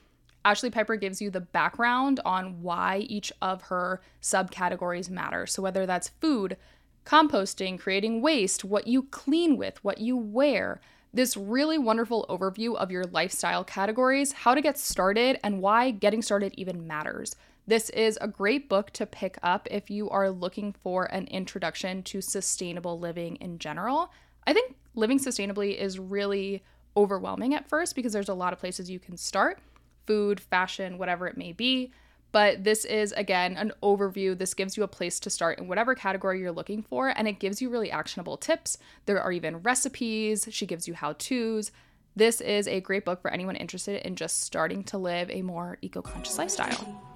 Ashlee 0.45 0.71
Piper 0.71 0.95
gives 0.95 1.21
you 1.21 1.31
the 1.31 1.41
background 1.41 2.21
on 2.25 2.63
why 2.63 2.99
each 3.09 3.33
of 3.43 3.63
her 3.63 4.01
subcategories 4.23 5.11
matter. 5.11 5.45
So, 5.45 5.61
whether 5.61 5.85
that's 5.85 6.11
food, 6.21 6.57
composting, 7.05 7.77
creating 7.77 8.23
waste, 8.23 8.65
what 8.65 8.87
you 8.87 9.03
clean 9.03 9.57
with, 9.57 9.83
what 9.83 9.99
you 9.99 10.17
wear, 10.17 10.81
this 11.13 11.37
really 11.37 11.77
wonderful 11.77 12.25
overview 12.29 12.77
of 12.77 12.93
your 12.93 13.03
lifestyle 13.05 13.65
categories, 13.65 14.31
how 14.31 14.55
to 14.55 14.63
get 14.63 14.79
started, 14.79 15.41
and 15.43 15.61
why 15.61 15.91
getting 15.91 16.23
started 16.23 16.55
even 16.57 16.87
matters. 16.87 17.35
This 17.69 17.91
is 17.91 18.17
a 18.21 18.29
great 18.29 18.69
book 18.69 18.93
to 18.93 19.07
pick 19.07 19.39
up 19.43 19.67
if 19.73 19.91
you 19.91 20.09
are 20.11 20.31
looking 20.31 20.73
for 20.73 21.05
an 21.07 21.27
introduction 21.27 22.05
to 22.05 22.21
sustainable 22.21 23.01
living 23.01 23.37
in 23.37 23.59
general. 23.59 24.13
I 24.47 24.53
think 24.53 24.77
living 24.95 25.19
sustainably 25.19 25.77
is 25.77 25.99
really 25.99 26.63
overwhelming 26.97 27.55
at 27.55 27.69
first 27.69 27.97
because 27.97 28.13
there's 28.13 28.29
a 28.29 28.35
lot 28.35 28.53
of 28.53 28.61
places 28.61 28.89
you 28.89 29.01
can 29.01 29.17
start 29.17 29.59
food, 30.07 30.39
fashion, 30.39 30.97
whatever 30.97 31.27
it 31.27 31.37
may 31.37 31.53
be. 31.53 31.91
But 32.31 32.63
this 32.63 32.85
is, 32.85 33.11
again, 33.13 33.57
an 33.57 33.73
overview. 33.83 34.39
This 34.39 34.55
gives 34.55 34.77
you 34.77 34.85
a 34.85 34.89
place 34.89 35.19
to 35.21 35.31
start 35.31 35.59
in 35.59 35.67
whatever 35.67 35.97
category 35.97 36.39
you're 36.39 36.53
looking 36.53 36.83
for, 36.83 37.09
and 37.09 37.27
it 37.27 37.41
gives 37.41 37.61
you 37.61 37.69
really 37.69 37.91
actionable 37.91 38.37
tips. 38.37 38.79
There 39.07 39.21
are 39.21 39.33
even 39.33 39.59
recipes, 39.59 40.47
she 40.51 40.67
gives 40.67 40.87
you 40.87 40.95
how 40.95 41.15
to's. 41.15 41.73
This 42.15 42.41
is 42.41 42.69
a 42.69 42.81
great 42.81 43.05
book 43.05 43.21
for 43.21 43.33
anyone 43.33 43.57
interested 43.57 44.07
in 44.07 44.15
just 44.15 44.43
starting 44.43 44.85
to 44.85 44.99
live 44.99 45.31
a 45.31 45.43
more 45.43 45.79
eco 45.83 46.03
conscious 46.03 46.39
lifestyle. 46.39 47.16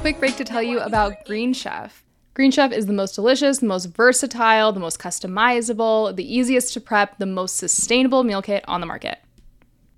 Quick 0.00 0.18
break 0.18 0.36
to 0.36 0.44
tell 0.44 0.62
you 0.62 0.80
about 0.80 1.24
Green 1.26 1.52
Chef. 1.52 2.04
Green 2.34 2.50
Chef 2.50 2.72
is 2.72 2.86
the 2.86 2.92
most 2.92 3.14
delicious, 3.14 3.58
the 3.58 3.66
most 3.66 3.86
versatile, 3.86 4.72
the 4.72 4.80
most 4.80 4.98
customizable, 4.98 6.16
the 6.16 6.34
easiest 6.34 6.72
to 6.72 6.80
prep, 6.80 7.18
the 7.18 7.26
most 7.26 7.56
sustainable 7.56 8.24
meal 8.24 8.42
kit 8.42 8.64
on 8.66 8.80
the 8.80 8.86
market. 8.86 9.18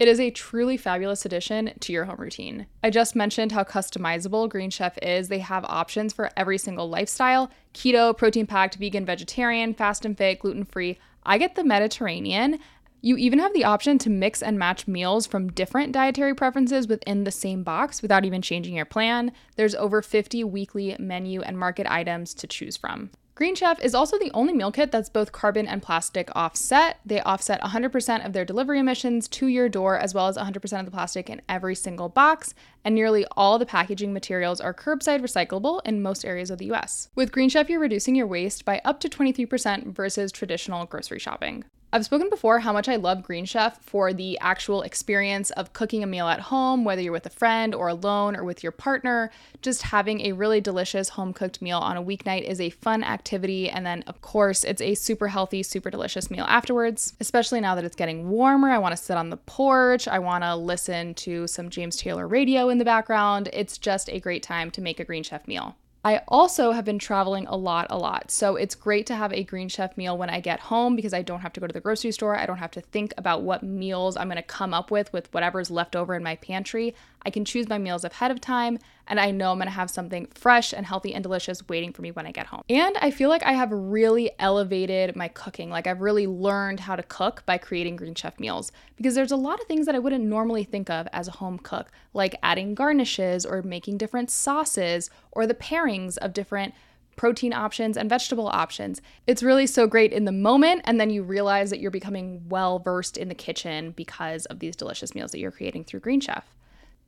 It 0.00 0.08
is 0.08 0.18
a 0.18 0.30
truly 0.30 0.76
fabulous 0.76 1.24
addition 1.24 1.72
to 1.78 1.92
your 1.92 2.04
home 2.04 2.18
routine. 2.18 2.66
I 2.82 2.90
just 2.90 3.14
mentioned 3.14 3.52
how 3.52 3.62
customizable 3.62 4.48
Green 4.48 4.70
Chef 4.70 4.98
is. 5.00 5.28
They 5.28 5.38
have 5.38 5.64
options 5.64 6.12
for 6.12 6.30
every 6.36 6.58
single 6.58 6.88
lifestyle 6.88 7.50
keto, 7.72 8.16
protein 8.16 8.46
packed, 8.46 8.74
vegan, 8.74 9.06
vegetarian, 9.06 9.72
fast 9.72 10.04
and 10.04 10.18
fit, 10.18 10.40
gluten 10.40 10.64
free. 10.64 10.98
I 11.24 11.38
get 11.38 11.54
the 11.54 11.64
Mediterranean. 11.64 12.58
You 13.04 13.18
even 13.18 13.38
have 13.40 13.52
the 13.52 13.64
option 13.64 13.98
to 13.98 14.08
mix 14.08 14.42
and 14.42 14.58
match 14.58 14.88
meals 14.88 15.26
from 15.26 15.52
different 15.52 15.92
dietary 15.92 16.34
preferences 16.34 16.88
within 16.88 17.24
the 17.24 17.30
same 17.30 17.62
box 17.62 18.00
without 18.00 18.24
even 18.24 18.40
changing 18.40 18.76
your 18.76 18.86
plan. 18.86 19.32
There's 19.56 19.74
over 19.74 20.00
50 20.00 20.42
weekly 20.44 20.96
menu 20.98 21.42
and 21.42 21.58
market 21.58 21.86
items 21.86 22.32
to 22.32 22.46
choose 22.46 22.78
from. 22.78 23.10
Green 23.34 23.54
Chef 23.54 23.78
is 23.84 23.94
also 23.94 24.18
the 24.18 24.30
only 24.32 24.54
meal 24.54 24.72
kit 24.72 24.90
that's 24.90 25.10
both 25.10 25.32
carbon 25.32 25.66
and 25.66 25.82
plastic 25.82 26.30
offset. 26.34 27.00
They 27.04 27.20
offset 27.20 27.60
100% 27.60 28.24
of 28.24 28.32
their 28.32 28.46
delivery 28.46 28.78
emissions 28.78 29.28
to 29.28 29.48
your 29.48 29.68
door, 29.68 29.98
as 29.98 30.14
well 30.14 30.28
as 30.28 30.38
100% 30.38 30.78
of 30.78 30.86
the 30.86 30.90
plastic 30.90 31.28
in 31.28 31.42
every 31.46 31.74
single 31.74 32.08
box, 32.08 32.54
and 32.86 32.94
nearly 32.94 33.26
all 33.36 33.58
the 33.58 33.66
packaging 33.66 34.14
materials 34.14 34.62
are 34.62 34.72
curbside 34.72 35.20
recyclable 35.20 35.82
in 35.84 36.00
most 36.00 36.24
areas 36.24 36.50
of 36.50 36.56
the 36.56 36.72
US. 36.72 37.10
With 37.14 37.32
Green 37.32 37.50
Chef, 37.50 37.68
you're 37.68 37.80
reducing 37.80 38.14
your 38.14 38.26
waste 38.26 38.64
by 38.64 38.80
up 38.82 38.98
to 39.00 39.10
23% 39.10 39.94
versus 39.94 40.32
traditional 40.32 40.86
grocery 40.86 41.18
shopping. 41.18 41.64
I've 41.94 42.04
spoken 42.04 42.28
before 42.28 42.58
how 42.58 42.72
much 42.72 42.88
I 42.88 42.96
love 42.96 43.22
Green 43.22 43.44
Chef 43.44 43.80
for 43.80 44.12
the 44.12 44.36
actual 44.40 44.82
experience 44.82 45.52
of 45.52 45.72
cooking 45.72 46.02
a 46.02 46.08
meal 46.08 46.26
at 46.26 46.40
home, 46.40 46.84
whether 46.84 47.00
you're 47.00 47.12
with 47.12 47.24
a 47.24 47.30
friend 47.30 47.72
or 47.72 47.86
alone 47.86 48.34
or 48.34 48.42
with 48.42 48.64
your 48.64 48.72
partner. 48.72 49.30
Just 49.62 49.82
having 49.82 50.22
a 50.22 50.32
really 50.32 50.60
delicious 50.60 51.10
home 51.10 51.32
cooked 51.32 51.62
meal 51.62 51.78
on 51.78 51.96
a 51.96 52.02
weeknight 52.02 52.42
is 52.42 52.60
a 52.60 52.70
fun 52.70 53.04
activity. 53.04 53.70
And 53.70 53.86
then, 53.86 54.02
of 54.08 54.20
course, 54.22 54.64
it's 54.64 54.82
a 54.82 54.96
super 54.96 55.28
healthy, 55.28 55.62
super 55.62 55.88
delicious 55.88 56.32
meal 56.32 56.46
afterwards, 56.48 57.14
especially 57.20 57.60
now 57.60 57.76
that 57.76 57.84
it's 57.84 57.94
getting 57.94 58.28
warmer. 58.28 58.70
I 58.70 58.78
want 58.78 58.96
to 58.96 59.00
sit 59.00 59.16
on 59.16 59.30
the 59.30 59.36
porch. 59.36 60.08
I 60.08 60.18
want 60.18 60.42
to 60.42 60.56
listen 60.56 61.14
to 61.14 61.46
some 61.46 61.70
James 61.70 61.94
Taylor 61.94 62.26
radio 62.26 62.70
in 62.70 62.78
the 62.78 62.84
background. 62.84 63.50
It's 63.52 63.78
just 63.78 64.10
a 64.10 64.18
great 64.18 64.42
time 64.42 64.72
to 64.72 64.80
make 64.80 64.98
a 64.98 65.04
Green 65.04 65.22
Chef 65.22 65.46
meal. 65.46 65.76
I 66.06 66.20
also 66.28 66.72
have 66.72 66.84
been 66.84 66.98
traveling 66.98 67.46
a 67.46 67.56
lot, 67.56 67.86
a 67.88 67.96
lot. 67.96 68.30
So 68.30 68.56
it's 68.56 68.74
great 68.74 69.06
to 69.06 69.14
have 69.14 69.32
a 69.32 69.42
Green 69.42 69.70
Chef 69.70 69.96
meal 69.96 70.18
when 70.18 70.28
I 70.28 70.38
get 70.38 70.60
home 70.60 70.96
because 70.96 71.14
I 71.14 71.22
don't 71.22 71.40
have 71.40 71.54
to 71.54 71.60
go 71.60 71.66
to 71.66 71.72
the 71.72 71.80
grocery 71.80 72.12
store. 72.12 72.36
I 72.36 72.44
don't 72.44 72.58
have 72.58 72.72
to 72.72 72.82
think 72.82 73.14
about 73.16 73.40
what 73.40 73.62
meals 73.62 74.14
I'm 74.14 74.28
going 74.28 74.36
to 74.36 74.42
come 74.42 74.74
up 74.74 74.90
with 74.90 75.10
with 75.14 75.32
whatever's 75.32 75.70
left 75.70 75.96
over 75.96 76.14
in 76.14 76.22
my 76.22 76.36
pantry. 76.36 76.94
I 77.24 77.30
can 77.30 77.46
choose 77.46 77.70
my 77.70 77.78
meals 77.78 78.04
ahead 78.04 78.30
of 78.30 78.38
time, 78.38 78.78
and 79.06 79.20
I 79.20 79.30
know 79.30 79.52
I'm 79.52 79.58
gonna 79.58 79.70
have 79.70 79.90
something 79.90 80.26
fresh 80.34 80.72
and 80.72 80.86
healthy 80.86 81.14
and 81.14 81.22
delicious 81.22 81.66
waiting 81.68 81.92
for 81.92 82.02
me 82.02 82.10
when 82.10 82.26
I 82.26 82.32
get 82.32 82.46
home. 82.46 82.62
And 82.68 82.96
I 82.98 83.10
feel 83.10 83.28
like 83.28 83.42
I 83.42 83.52
have 83.52 83.70
really 83.72 84.30
elevated 84.38 85.16
my 85.16 85.28
cooking. 85.28 85.70
Like 85.70 85.86
I've 85.86 86.00
really 86.00 86.26
learned 86.26 86.80
how 86.80 86.96
to 86.96 87.02
cook 87.02 87.42
by 87.46 87.58
creating 87.58 87.96
Green 87.96 88.14
Chef 88.14 88.38
meals 88.40 88.72
because 88.96 89.14
there's 89.14 89.32
a 89.32 89.36
lot 89.36 89.60
of 89.60 89.66
things 89.66 89.86
that 89.86 89.94
I 89.94 89.98
wouldn't 89.98 90.24
normally 90.24 90.64
think 90.64 90.90
of 90.90 91.08
as 91.12 91.28
a 91.28 91.32
home 91.32 91.58
cook, 91.58 91.90
like 92.12 92.36
adding 92.42 92.74
garnishes 92.74 93.44
or 93.44 93.62
making 93.62 93.98
different 93.98 94.30
sauces 94.30 95.10
or 95.32 95.46
the 95.46 95.54
pairings 95.54 96.16
of 96.18 96.32
different 96.32 96.74
protein 97.16 97.52
options 97.52 97.96
and 97.96 98.08
vegetable 98.08 98.48
options. 98.48 99.00
It's 99.26 99.42
really 99.42 99.66
so 99.66 99.86
great 99.86 100.12
in 100.12 100.24
the 100.24 100.32
moment, 100.32 100.82
and 100.84 101.00
then 101.00 101.10
you 101.10 101.22
realize 101.22 101.70
that 101.70 101.80
you're 101.80 101.90
becoming 101.90 102.48
well 102.48 102.78
versed 102.78 103.16
in 103.16 103.28
the 103.28 103.34
kitchen 103.34 103.92
because 103.92 104.46
of 104.46 104.58
these 104.58 104.76
delicious 104.76 105.14
meals 105.14 105.30
that 105.32 105.38
you're 105.38 105.50
creating 105.50 105.84
through 105.84 106.00
Green 106.00 106.20
Chef. 106.20 106.44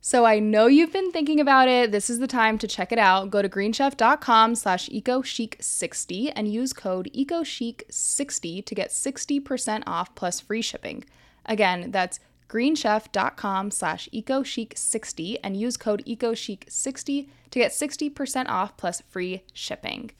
So 0.07 0.23
I 0.23 0.39
know 0.39 0.67
you've 0.67 0.93
been 0.93 1.11
thinking 1.11 1.41
about 1.41 1.67
it. 1.67 1.91
This 1.91 2.09
is 2.09 2.19
the 2.19 2.27
time 2.27 2.57
to 2.59 2.65
check 2.65 2.93
it 2.93 2.97
out. 2.97 3.29
Go 3.29 3.41
to 3.41 3.49
greenchef.com 3.49 4.55
slash 4.55 4.87
ecochic60 4.87 6.31
and 6.33 6.47
use 6.47 6.71
code 6.71 7.09
ecochic60 7.13 8.63
to 8.63 8.73
get 8.73 8.91
60% 8.91 9.83
off 9.85 10.15
plus 10.15 10.39
free 10.39 10.61
shipping. 10.61 11.03
Again, 11.45 11.91
that's 11.91 12.21
greenchef.com 12.47 13.69
slash 13.69 14.07
ecochic60 14.13 15.39
and 15.43 15.57
use 15.57 15.75
code 15.75 16.05
ecochic60 16.07 17.27
to 17.51 17.59
get 17.59 17.73
60% 17.73 18.47
off 18.47 18.77
plus 18.77 19.01
free 19.09 19.43
shipping. 19.51 20.11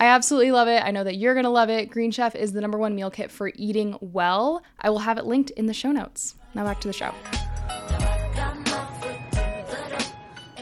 I 0.00 0.06
absolutely 0.06 0.52
love 0.52 0.68
it. 0.68 0.82
I 0.82 0.90
know 0.92 1.04
that 1.04 1.16
you're 1.16 1.34
going 1.34 1.44
to 1.44 1.50
love 1.50 1.68
it. 1.68 1.90
Green 1.90 2.10
Chef 2.10 2.34
is 2.34 2.54
the 2.54 2.62
number 2.62 2.78
one 2.78 2.94
meal 2.94 3.10
kit 3.10 3.30
for 3.30 3.52
eating 3.54 3.98
well. 4.00 4.62
I 4.80 4.88
will 4.88 5.00
have 5.00 5.18
it 5.18 5.26
linked 5.26 5.50
in 5.50 5.66
the 5.66 5.74
show 5.74 5.92
notes. 5.92 6.36
Now 6.54 6.64
back 6.64 6.80
to 6.80 6.88
the 6.88 6.94
show. 6.94 7.12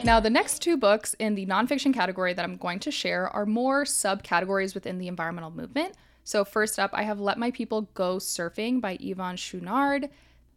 Now, 0.03 0.19
the 0.19 0.29
next 0.29 0.59
two 0.61 0.77
books 0.77 1.15
in 1.19 1.35
the 1.35 1.45
nonfiction 1.45 1.93
category 1.93 2.33
that 2.33 2.43
I'm 2.43 2.57
going 2.57 2.79
to 2.81 2.91
share 2.91 3.27
are 3.29 3.45
more 3.45 3.85
subcategories 3.85 4.75
within 4.75 4.99
the 4.99 5.07
environmental 5.07 5.51
movement. 5.51 5.95
So, 6.23 6.45
first 6.45 6.77
up, 6.77 6.91
I 6.93 7.03
have 7.03 7.19
Let 7.19 7.39
My 7.39 7.49
People 7.51 7.89
Go 7.93 8.17
Surfing 8.17 8.81
by 8.81 8.97
Yvon 8.97 9.35
Chouinard. 9.35 10.09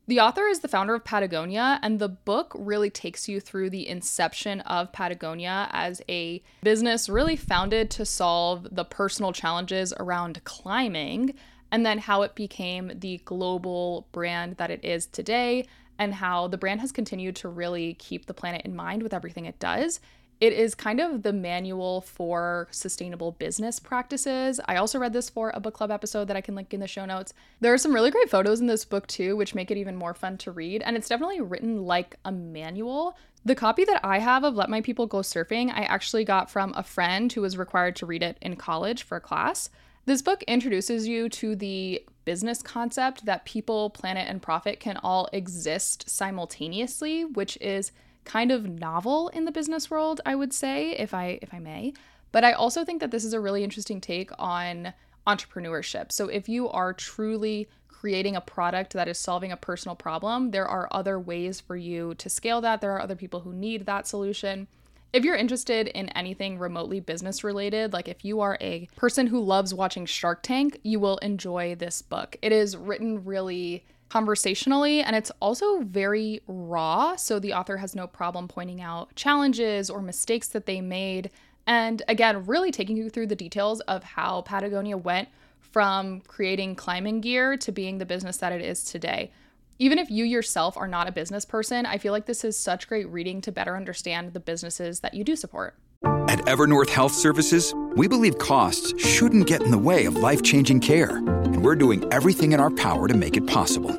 The 0.07 0.21
author 0.21 0.47
is 0.47 0.61
the 0.61 0.69
founder 0.69 0.95
of 0.95 1.05
Patagonia, 1.05 1.79
and 1.83 1.99
the 1.99 2.09
book 2.09 2.55
really 2.59 2.89
takes 2.89 3.29
you 3.29 3.41
through 3.41 3.71
the 3.71 3.87
inception 3.87 4.61
of 4.63 4.93
Patagonia 4.93 5.69
as 5.71 6.01
a 6.09 6.43
business 6.63 7.11
really 7.11 7.37
founded 7.37 7.91
to 7.91 8.07
solve 8.07 8.67
the 8.73 8.87
personal 8.87 9.33
challenges 9.33 9.93
around 9.99 10.43
climbing, 10.45 11.35
and 11.71 11.85
then 11.85 11.99
how 11.99 12.23
it 12.23 12.35
became 12.35 12.91
the 12.95 13.19
global 13.27 14.09
brand 14.13 14.57
that 14.57 14.71
it 14.71 14.83
is 14.83 15.05
today, 15.05 15.67
and 15.99 16.15
how 16.15 16.49
the 16.49 16.59
brand 16.59 16.81
has 16.81 16.93
continued 16.93 17.37
to 17.37 17.49
really 17.49 17.95
keep 17.95 18.27
the 18.27 18.35
planet 18.35 18.63
in 18.65 18.77
mind 18.77 19.03
with 19.03 19.15
everything 19.15 19.47
it 19.47 19.59
does. 19.59 20.01
It 20.41 20.53
is 20.53 20.77
kind 20.77 21.01
of 21.01 21.25
the 21.25 21.33
manual 21.33 22.01
for 22.01 22.69
sustainable 22.71 23.33
business 23.33 23.81
practices. 23.81 24.61
I 24.67 24.77
also 24.77 25.01
read 25.01 25.13
this 25.13 25.29
for 25.29 25.51
a 25.53 25.59
book 25.59 25.75
club 25.75 25.91
episode 25.91 26.29
that 26.29 26.37
I 26.37 26.41
can 26.41 26.55
link 26.55 26.73
in 26.73 26.79
the 26.79 26.87
show 26.87 27.05
notes. 27.05 27.35
There 27.61 27.75
are 27.75 27.79
some 27.79 27.93
really 27.93 28.13
great 28.13 28.31
photos 28.31 28.61
in 28.61 28.69
this 28.69 28.85
book 28.85 29.09
too, 29.09 29.37
which 29.37 29.57
make 29.57 29.73
it 29.73 29.77
even 29.77 29.97
more 29.97 30.15
fun 30.15 30.39
to 30.39 30.53
read. 30.53 30.83
And 30.83 30.97
it's 30.97 31.09
definitely 31.09 31.41
written 31.41 31.85
like 31.85 32.17
a 32.25 32.31
manual. 32.31 33.17
The 33.45 33.57
copy 33.57 33.85
that 33.87 34.01
I 34.05 34.21
have 34.21 34.45
of 34.45 34.55
Let 34.55 34.71
My 34.71 34.81
People 34.81 35.07
Go 35.07 35.19
Surfing, 35.19 35.73
I 35.73 35.83
actually 35.83 36.25
got 36.25 36.51
from 36.51 36.73
a 36.77 36.85
friend 36.85 37.33
who 37.33 37.41
was 37.41 37.59
required 37.59 37.97
to 37.97 38.07
read 38.07 38.23
it 38.23 38.39
in 38.41 38.55
college 38.55 39.03
for 39.03 39.17
a 39.17 39.21
class. 39.21 39.71
This 40.09 40.23
book 40.23 40.43
introduces 40.45 41.07
you 41.07 41.29
to 41.29 41.55
the 41.55 42.03
business 42.25 42.63
concept 42.63 43.27
that 43.27 43.45
people, 43.45 43.91
planet, 43.91 44.27
and 44.27 44.41
profit 44.41 44.81
can 44.81 44.97
all 44.97 45.29
exist 45.35 46.09
simultaneously, 46.09 47.27
which 47.27 47.59
is 47.61 47.93
kind 48.25 48.51
of 48.51 48.67
novel 48.67 49.29
in 49.29 49.45
the 49.45 49.53
business 49.53 49.91
world, 49.91 50.23
I 50.25 50.35
would 50.35 50.55
say, 50.55 50.93
if 50.93 51.13
I 51.13 51.39
if 51.43 51.53
I 51.53 51.59
may. 51.59 51.93
But 52.33 52.43
I 52.43 52.53
also 52.53 52.87
think 52.87 53.03
that 53.03 53.11
this 53.11 53.23
is 53.23 53.35
a 53.35 53.41
really 53.41 53.63
interesting 53.63 54.01
take 54.01 54.31
on 54.39 54.95
entrepreneurship. 55.27 56.11
So 56.11 56.29
if 56.29 56.49
you 56.49 56.71
are 56.71 56.95
truly 56.95 57.69
creating 57.89 58.35
a 58.35 58.41
product 58.41 58.95
that 58.95 59.09
is 59.09 59.19
solving 59.19 59.53
a 59.53 59.59
personal 59.59 59.95
problem, 59.95 60.53
there 60.53 60.67
are 60.67 60.89
other 60.91 61.21
ways 61.21 61.61
for 61.61 61.77
you 61.77 62.15
to 62.15 62.31
scale 62.31 62.63
that. 62.63 62.81
There 62.81 62.93
are 62.93 63.03
other 63.03 63.15
people 63.15 63.41
who 63.41 63.53
need 63.53 63.85
that 63.85 64.07
solution. 64.07 64.69
If 65.11 65.25
you're 65.25 65.37
interested 65.37 65.89
in 65.89 66.11
anything 66.11 66.59
remotely 66.59 67.01
business 67.01 67.43
related, 67.43 67.95
like 67.95 68.09
if 68.09 68.27
you 68.27 68.41
are 68.41 68.59
a 68.61 68.89
person 68.95 69.27
who 69.27 69.41
loves 69.41 69.73
watching 69.73 70.05
Shark 70.05 70.43
Tank, 70.43 70.81
you 70.83 71.01
will 71.01 71.17
enjoy 71.19 71.75
this 71.75 72.03
book. 72.03 72.37
It 72.43 72.53
is 72.53 72.77
written 72.77 73.25
really 73.25 73.85
conversationally 74.11 75.01
and 75.01 75.17
it's 75.17 75.31
also 75.41 75.81
very 75.81 76.43
raw. 76.47 77.17
So 77.17 77.39
the 77.39 77.55
author 77.55 77.79
has 77.79 77.95
no 77.95 78.07
problem 78.07 78.49
pointing 78.49 78.83
out 78.83 79.15
challenges 79.15 79.89
or 79.89 80.03
mistakes 80.03 80.49
that 80.49 80.67
they 80.67 80.83
made. 80.83 81.31
And 81.67 82.03
again, 82.07 82.45
really 82.47 82.71
taking 82.71 82.97
you 82.97 83.09
through 83.09 83.29
the 83.29 83.37
details 83.37 83.81
of 83.81 84.05
how 84.05 84.43
Patagonia 84.43 84.99
went 84.99 85.29
from 85.59 86.21
creating 86.23 86.75
climbing 86.75 87.23
gear 87.23 87.57
to 87.57 87.73
being 87.73 87.97
the 87.97 88.07
business 88.07 88.39
that 88.39 88.53
it 88.53 88.61
is 88.61 88.85
today. 88.85 89.31
Even 89.81 89.99
if 89.99 90.11
you 90.11 90.25
yourself 90.25 90.77
are 90.77 90.89
not 90.89 91.09
a 91.09 91.13
business 91.13 91.45
person, 91.45 91.87
I 91.87 91.99
feel 91.99 92.13
like 92.13 92.27
this 92.27 92.43
is 92.43 92.59
such 92.59 92.89
great 92.89 93.09
reading 93.09 93.41
to 93.43 93.53
better 93.53 93.77
understand 93.77 94.33
the 94.33 94.41
businesses 94.41 95.01
that 95.01 95.15
you 95.15 95.23
do 95.23 95.37
support. 95.37 95.77
At 96.05 96.41
Evernorth 96.47 96.91
Health 96.91 97.13
Services, 97.13 97.73
we 97.95 98.09
believe 98.09 98.39
costs 98.39 98.93
shouldn't 99.01 99.47
get 99.47 99.63
in 99.63 99.71
the 99.71 99.79
way 99.79 100.07
of 100.07 100.17
life 100.17 100.43
changing 100.43 100.81
care, 100.81 101.19
and 101.19 101.63
we're 101.63 101.77
doing 101.77 102.05
everything 102.13 102.53
in 102.53 102.59
our 102.59 102.71
power 102.71 103.07
to 103.07 103.15
make 103.15 103.37
it 103.37 103.47
possible. 103.47 103.93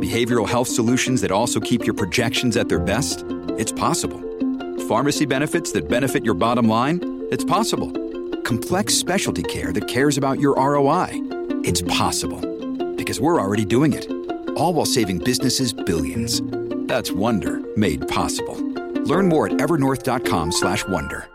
Behavioral 0.00 0.48
health 0.48 0.68
solutions 0.68 1.20
that 1.20 1.30
also 1.30 1.60
keep 1.60 1.84
your 1.84 1.94
projections 1.94 2.56
at 2.56 2.70
their 2.70 2.80
best? 2.80 3.22
It's 3.58 3.72
possible. 3.72 4.20
Pharmacy 4.88 5.26
benefits 5.26 5.72
that 5.72 5.90
benefit 5.90 6.24
your 6.24 6.34
bottom 6.34 6.68
line? 6.68 7.00
It's 7.30 7.44
possible. 7.44 7.92
Complex 8.44 8.94
specialty 8.94 9.42
care 9.42 9.74
that 9.74 9.88
cares 9.88 10.16
about 10.16 10.40
your 10.40 10.54
ROI? 10.54 11.08
It's 11.64 11.82
possible. 11.82 12.40
Because 12.96 13.20
we're 13.20 13.38
already 13.38 13.66
doing 13.66 13.92
it 13.92 14.17
all 14.58 14.74
while 14.74 14.86
saving 14.86 15.18
businesses 15.18 15.72
billions. 15.72 16.42
That's 16.88 17.12
Wonder 17.12 17.60
made 17.76 18.06
possible. 18.08 18.56
Learn 19.04 19.28
more 19.28 19.46
at 19.46 19.54
evernorth.com/wonder. 19.54 21.28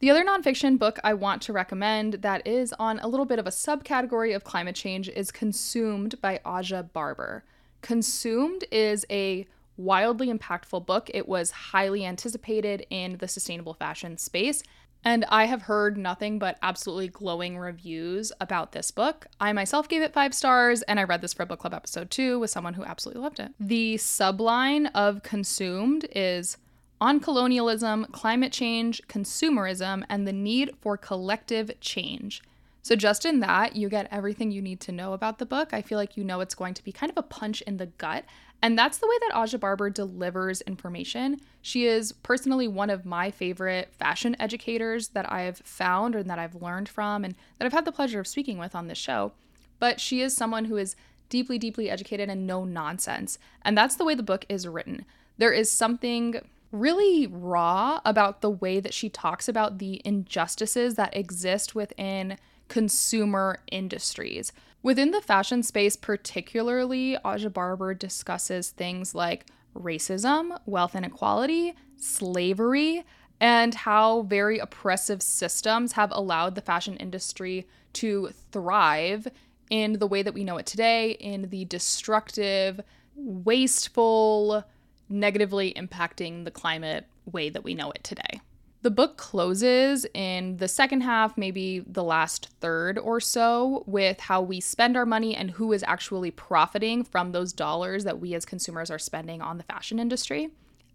The 0.00 0.10
other 0.10 0.24
nonfiction 0.24 0.78
book 0.78 0.98
I 1.02 1.14
want 1.14 1.40
to 1.42 1.54
recommend 1.54 2.14
that 2.20 2.46
is 2.46 2.74
on 2.78 2.98
a 2.98 3.08
little 3.08 3.24
bit 3.24 3.38
of 3.38 3.46
a 3.46 3.50
subcategory 3.50 4.36
of 4.36 4.44
climate 4.44 4.74
change 4.74 5.08
is 5.08 5.30
Consumed 5.30 6.20
by 6.20 6.40
Aja 6.44 6.82
Barber. 6.82 7.44
Consumed 7.80 8.64
is 8.70 9.06
a 9.08 9.46
wildly 9.78 10.30
impactful 10.30 10.84
book. 10.84 11.10
It 11.14 11.26
was 11.26 11.50
highly 11.50 12.04
anticipated 12.04 12.86
in 12.90 13.16
the 13.16 13.28
sustainable 13.28 13.72
fashion 13.72 14.18
space 14.18 14.62
and 15.04 15.24
I 15.28 15.44
have 15.44 15.62
heard 15.62 15.96
nothing 15.96 16.38
but 16.38 16.58
absolutely 16.62 17.08
glowing 17.08 17.58
reviews 17.58 18.32
about 18.40 18.72
this 18.72 18.90
book. 18.90 19.26
I 19.40 19.52
myself 19.52 19.88
gave 19.88 20.02
it 20.02 20.12
five 20.12 20.34
stars, 20.34 20.82
and 20.82 20.98
I 20.98 21.04
read 21.04 21.20
this 21.20 21.34
for 21.34 21.42
a 21.42 21.46
book 21.46 21.60
club 21.60 21.74
episode 21.74 22.10
too 22.10 22.38
with 22.38 22.50
someone 22.50 22.74
who 22.74 22.84
absolutely 22.84 23.22
loved 23.22 23.40
it. 23.40 23.52
The 23.60 23.96
subline 23.96 24.90
of 24.94 25.22
Consumed 25.22 26.06
is 26.14 26.56
on 27.00 27.20
colonialism, 27.20 28.06
climate 28.12 28.52
change, 28.52 29.02
consumerism, 29.08 30.04
and 30.08 30.26
the 30.26 30.32
need 30.32 30.72
for 30.80 30.96
collective 30.96 31.70
change. 31.80 32.42
So, 32.82 32.96
just 32.96 33.24
in 33.24 33.40
that, 33.40 33.76
you 33.76 33.88
get 33.88 34.08
everything 34.10 34.50
you 34.50 34.60
need 34.60 34.80
to 34.80 34.92
know 34.92 35.14
about 35.14 35.38
the 35.38 35.46
book. 35.46 35.72
I 35.72 35.80
feel 35.80 35.96
like 35.96 36.18
you 36.18 36.24
know 36.24 36.40
it's 36.40 36.54
going 36.54 36.74
to 36.74 36.84
be 36.84 36.92
kind 36.92 37.10
of 37.10 37.16
a 37.16 37.22
punch 37.22 37.62
in 37.62 37.78
the 37.78 37.86
gut 37.86 38.24
and 38.64 38.78
that's 38.78 38.96
the 38.96 39.06
way 39.06 39.14
that 39.20 39.36
Aja 39.36 39.58
Barber 39.58 39.90
delivers 39.90 40.62
information. 40.62 41.38
She 41.60 41.84
is 41.84 42.12
personally 42.12 42.66
one 42.66 42.88
of 42.88 43.04
my 43.04 43.30
favorite 43.30 43.92
fashion 43.92 44.34
educators 44.40 45.08
that 45.08 45.30
I've 45.30 45.58
found 45.58 46.14
and 46.14 46.30
that 46.30 46.38
I've 46.38 46.54
learned 46.54 46.88
from 46.88 47.24
and 47.24 47.34
that 47.58 47.66
I've 47.66 47.74
had 47.74 47.84
the 47.84 47.92
pleasure 47.92 48.20
of 48.20 48.26
speaking 48.26 48.56
with 48.56 48.74
on 48.74 48.86
this 48.86 48.96
show. 48.96 49.32
But 49.80 50.00
she 50.00 50.22
is 50.22 50.34
someone 50.34 50.64
who 50.64 50.78
is 50.78 50.96
deeply, 51.28 51.58
deeply 51.58 51.90
educated 51.90 52.30
and 52.30 52.46
no 52.46 52.64
nonsense. 52.64 53.38
And 53.60 53.76
that's 53.76 53.96
the 53.96 54.04
way 54.06 54.14
the 54.14 54.22
book 54.22 54.46
is 54.48 54.66
written. 54.66 55.04
There 55.36 55.52
is 55.52 55.70
something 55.70 56.40
really 56.72 57.26
raw 57.26 58.00
about 58.06 58.40
the 58.40 58.48
way 58.48 58.80
that 58.80 58.94
she 58.94 59.10
talks 59.10 59.46
about 59.46 59.76
the 59.76 60.00
injustices 60.06 60.94
that 60.94 61.14
exist 61.14 61.74
within 61.74 62.38
consumer 62.68 63.58
industries. 63.70 64.52
Within 64.84 65.12
the 65.12 65.22
fashion 65.22 65.62
space, 65.62 65.96
particularly, 65.96 67.16
Aja 67.24 67.48
Barber 67.48 67.94
discusses 67.94 68.68
things 68.68 69.14
like 69.14 69.46
racism, 69.74 70.58
wealth 70.66 70.94
inequality, 70.94 71.72
slavery, 71.96 73.02
and 73.40 73.74
how 73.74 74.22
very 74.22 74.58
oppressive 74.58 75.22
systems 75.22 75.92
have 75.92 76.12
allowed 76.12 76.54
the 76.54 76.60
fashion 76.60 76.98
industry 76.98 77.66
to 77.94 78.28
thrive 78.52 79.26
in 79.70 79.94
the 80.00 80.06
way 80.06 80.20
that 80.20 80.34
we 80.34 80.44
know 80.44 80.58
it 80.58 80.66
today, 80.66 81.12
in 81.12 81.48
the 81.48 81.64
destructive, 81.64 82.78
wasteful, 83.16 84.64
negatively 85.08 85.72
impacting 85.72 86.44
the 86.44 86.50
climate 86.50 87.06
way 87.24 87.48
that 87.48 87.64
we 87.64 87.72
know 87.72 87.90
it 87.90 88.04
today. 88.04 88.42
The 88.84 88.90
book 88.90 89.16
closes 89.16 90.04
in 90.12 90.58
the 90.58 90.68
second 90.68 91.00
half, 91.00 91.38
maybe 91.38 91.82
the 91.86 92.04
last 92.04 92.50
third 92.60 92.98
or 92.98 93.18
so, 93.18 93.82
with 93.86 94.20
how 94.20 94.42
we 94.42 94.60
spend 94.60 94.94
our 94.94 95.06
money 95.06 95.34
and 95.34 95.52
who 95.52 95.72
is 95.72 95.82
actually 95.86 96.30
profiting 96.30 97.02
from 97.02 97.32
those 97.32 97.54
dollars 97.54 98.04
that 98.04 98.20
we 98.20 98.34
as 98.34 98.44
consumers 98.44 98.90
are 98.90 98.98
spending 98.98 99.40
on 99.40 99.56
the 99.56 99.64
fashion 99.64 99.98
industry. 99.98 100.50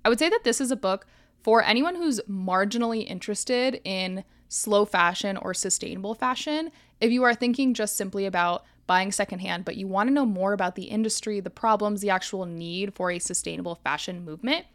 I 0.05 0.09
would 0.09 0.19
say 0.19 0.29
that 0.29 0.43
this 0.43 0.61
is 0.61 0.69
a 0.69 0.75
book 0.75 1.07
for 1.41 1.63
anyone 1.63 1.95
who's 1.95 2.19
marginally 2.29 3.09
interested 3.09 3.81
in 3.83 4.23
slow 4.49 4.85
fashion 4.85 5.35
or 5.35 5.55
sustainable 5.55 6.13
fashion. 6.13 6.69
If 7.01 7.11
you 7.11 7.23
are 7.23 7.33
thinking 7.33 7.73
just 7.73 7.97
simply 7.97 8.27
about 8.27 8.65
buying 8.85 9.11
secondhand, 9.11 9.65
but 9.65 9.77
you 9.77 9.87
want 9.87 10.09
to 10.09 10.13
know 10.13 10.27
more 10.27 10.53
about 10.53 10.75
the 10.75 10.83
industry, 10.83 11.39
the 11.39 11.49
problems, 11.49 12.01
the 12.01 12.11
actual 12.11 12.45
need 12.45 12.93
for 12.93 13.09
a 13.09 13.17
sustainable 13.17 13.73
fashion 13.73 14.23
movement, 14.23 14.67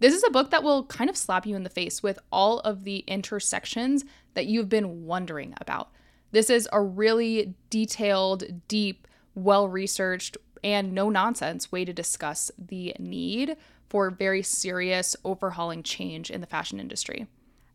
this 0.00 0.14
is 0.14 0.24
a 0.24 0.30
book 0.30 0.50
that 0.50 0.62
will 0.62 0.84
kind 0.84 1.08
of 1.08 1.16
slap 1.16 1.46
you 1.46 1.54
in 1.54 1.62
the 1.62 1.70
face 1.70 2.02
with 2.02 2.18
all 2.32 2.60
of 2.60 2.84
the 2.84 2.98
intersections 3.06 4.04
that 4.34 4.46
you've 4.46 4.68
been 4.68 5.06
wondering 5.06 5.54
about. 5.60 5.90
This 6.32 6.50
is 6.50 6.68
a 6.72 6.80
really 6.80 7.54
detailed, 7.68 8.44
deep, 8.68 9.06
well 9.34 9.68
researched, 9.68 10.36
and 10.62 10.92
no 10.92 11.10
nonsense 11.10 11.70
way 11.70 11.84
to 11.84 11.92
discuss 11.92 12.50
the 12.58 12.94
need 12.98 13.56
for 13.88 14.10
very 14.10 14.42
serious 14.42 15.16
overhauling 15.24 15.82
change 15.82 16.30
in 16.30 16.40
the 16.40 16.46
fashion 16.46 16.78
industry. 16.78 17.26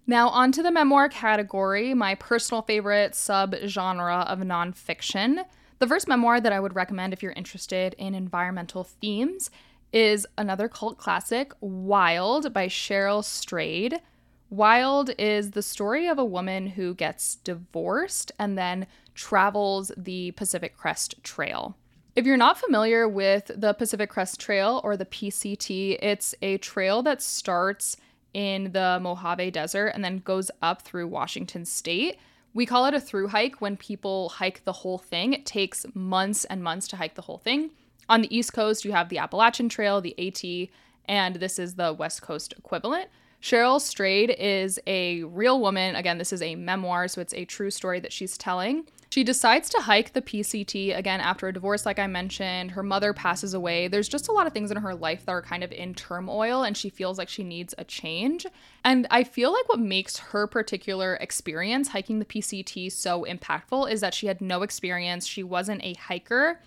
Now, 0.08 0.30
on 0.30 0.52
to 0.54 0.64
the 0.64 0.72
memoir 0.72 1.10
category, 1.10 1.94
my 1.94 2.16
personal 2.16 2.62
favorite 2.62 3.14
subgenre 3.14 4.26
of 4.28 4.40
nonfiction. 4.40 5.44
The 5.80 5.88
first 5.88 6.08
memoir 6.08 6.40
that 6.40 6.54
I 6.54 6.60
would 6.60 6.76
recommend 6.76 7.12
if 7.12 7.22
you're 7.22 7.34
interested 7.34 7.96
in 7.98 8.14
environmental 8.14 8.84
themes 8.84 9.50
is 9.96 10.28
another 10.38 10.68
cult 10.68 10.98
classic, 10.98 11.54
Wild 11.62 12.54
by 12.54 12.68
Cheryl 12.68 13.24
Strayed. 13.24 14.02
Wild 14.50 15.10
is 15.18 15.52
the 15.52 15.62
story 15.62 16.08
of 16.08 16.20
a 16.20 16.26
woman 16.26 16.68
who 16.68 16.94
gets 16.94 17.36
divorced 17.38 18.34
and 18.38 18.58
then 18.58 18.88
travels 19.16 19.94
the 19.96 20.32
Pacific 20.32 20.76
Crest 20.76 21.16
Trail. 21.24 21.78
If 22.14 22.26
you're 22.26 22.36
not 22.36 22.58
familiar 22.58 23.08
with 23.08 23.50
the 23.56 23.74
Pacific 23.74 24.10
Crest 24.10 24.38
Trail 24.38 24.82
or 24.84 24.98
the 24.98 25.06
PCT, 25.06 25.98
it's 26.02 26.36
a 26.42 26.58
trail 26.58 27.02
that 27.04 27.22
starts 27.22 27.96
in 28.34 28.74
the 28.74 29.00
Mojave 29.02 29.52
Desert 29.52 29.88
and 29.88 30.04
then 30.04 30.20
goes 30.20 30.52
up 30.62 30.82
through 30.82 31.08
Washington 31.08 31.64
State. 31.64 32.18
We 32.54 32.66
call 32.66 32.86
it 32.86 32.94
a 32.94 33.00
through 33.00 33.30
hike 33.30 33.62
when 33.62 33.78
people 33.78 34.28
hike 34.28 34.66
the 34.66 34.74
whole 34.74 34.98
thing. 34.98 35.32
It 35.32 35.46
takes 35.46 35.86
months 35.94 36.44
and 36.44 36.62
months 36.62 36.90
to 36.90 36.98
hike 36.98 37.16
the 37.16 37.22
whole 37.22 37.38
thing. 37.38 37.72
On 38.08 38.22
the 38.22 38.36
East 38.36 38.54
Coast, 38.54 38.86
you 38.86 38.92
have 38.92 39.10
the 39.10 39.18
Appalachian 39.18 39.70
Trail, 39.70 40.00
the 40.00 40.16
AT, 40.20 40.70
and 41.08 41.36
this 41.36 41.58
is 41.58 41.76
the 41.76 41.94
West 41.94 42.22
Coast 42.22 42.54
equivalent. 42.58 43.10
Cheryl 43.42 43.80
Strayed 43.80 44.36
is 44.40 44.80
a 44.88 45.24
real 45.24 45.60
woman. 45.60 45.96
Again, 45.96 46.18
this 46.18 46.34
is 46.34 46.42
a 46.42 46.56
memoir, 46.56 47.08
so 47.08 47.22
it's 47.22 47.34
a 47.34 47.46
true 47.46 47.70
story 47.70 48.00
that 48.00 48.12
she's 48.14 48.38
telling. 48.38 48.88
She 49.10 49.24
decides 49.24 49.70
to 49.70 49.82
hike 49.82 50.14
the 50.14 50.22
PCT 50.22 50.98
again 50.98 51.22
after 51.22 51.48
a 51.48 51.54
divorce, 51.54 51.86
like 51.86 52.00
I 52.00 52.08
mentioned. 52.08 52.72
Her 52.72 52.84
mother 52.84 53.14
passes 53.14 53.54
away. 53.54 53.88
There's 53.88 54.10
just 54.10 54.28
a 54.28 54.32
lot 54.32 54.48
of 54.48 54.54
things 54.54 54.72
in 54.72 54.78
her 54.78 54.96
life 54.96 55.26
that 55.26 55.32
are 55.32 55.42
kind 55.42 55.64
of 55.64 55.72
in 55.72 55.94
turmoil, 55.94 56.64
and 56.64 56.76
she 56.76 56.90
feels 56.90 57.18
like 57.18 57.30
she 57.30 57.44
needs 57.44 57.74
a 57.78 57.84
change. 57.84 58.46
And 58.84 59.08
I 59.12 59.24
feel 59.24 59.54
like 59.54 59.70
what 59.70 59.80
makes 59.80 60.18
her 60.18 60.48
particular 60.48 61.16
experience 61.22 61.90
hiking 61.90 62.20
the 62.20 62.26
PCT 62.26 62.92
so 62.92 63.26
impactful 63.30 63.92
is 63.92 64.02
that 64.02 64.14
she 64.14 64.28
had 64.28 64.42
no 64.42 64.64
experience. 64.64 65.26
She 65.26 65.44
wasn't 65.44 65.84
a 65.84 65.94
hiker. 65.94 66.60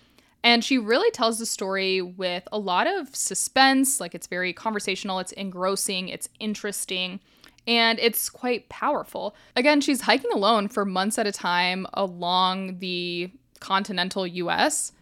And 0.43 0.63
she 0.63 0.77
really 0.77 1.11
tells 1.11 1.39
the 1.39 1.45
story 1.45 2.01
with 2.01 2.47
a 2.51 2.59
lot 2.59 2.87
of 2.87 3.15
suspense. 3.15 3.99
Like 3.99 4.15
it's 4.15 4.27
very 4.27 4.53
conversational, 4.53 5.19
it's 5.19 5.33
engrossing, 5.33 6.07
it's 6.07 6.29
interesting, 6.39 7.19
and 7.67 7.99
it's 7.99 8.29
quite 8.29 8.69
powerful. 8.69 9.35
Again, 9.55 9.81
she's 9.81 10.01
hiking 10.01 10.31
alone 10.33 10.69
for 10.69 10.85
months 10.85 11.17
at 11.17 11.27
a 11.27 11.31
time 11.31 11.85
along 11.93 12.79
the 12.79 13.31
continental 13.59 14.25
US 14.25 14.93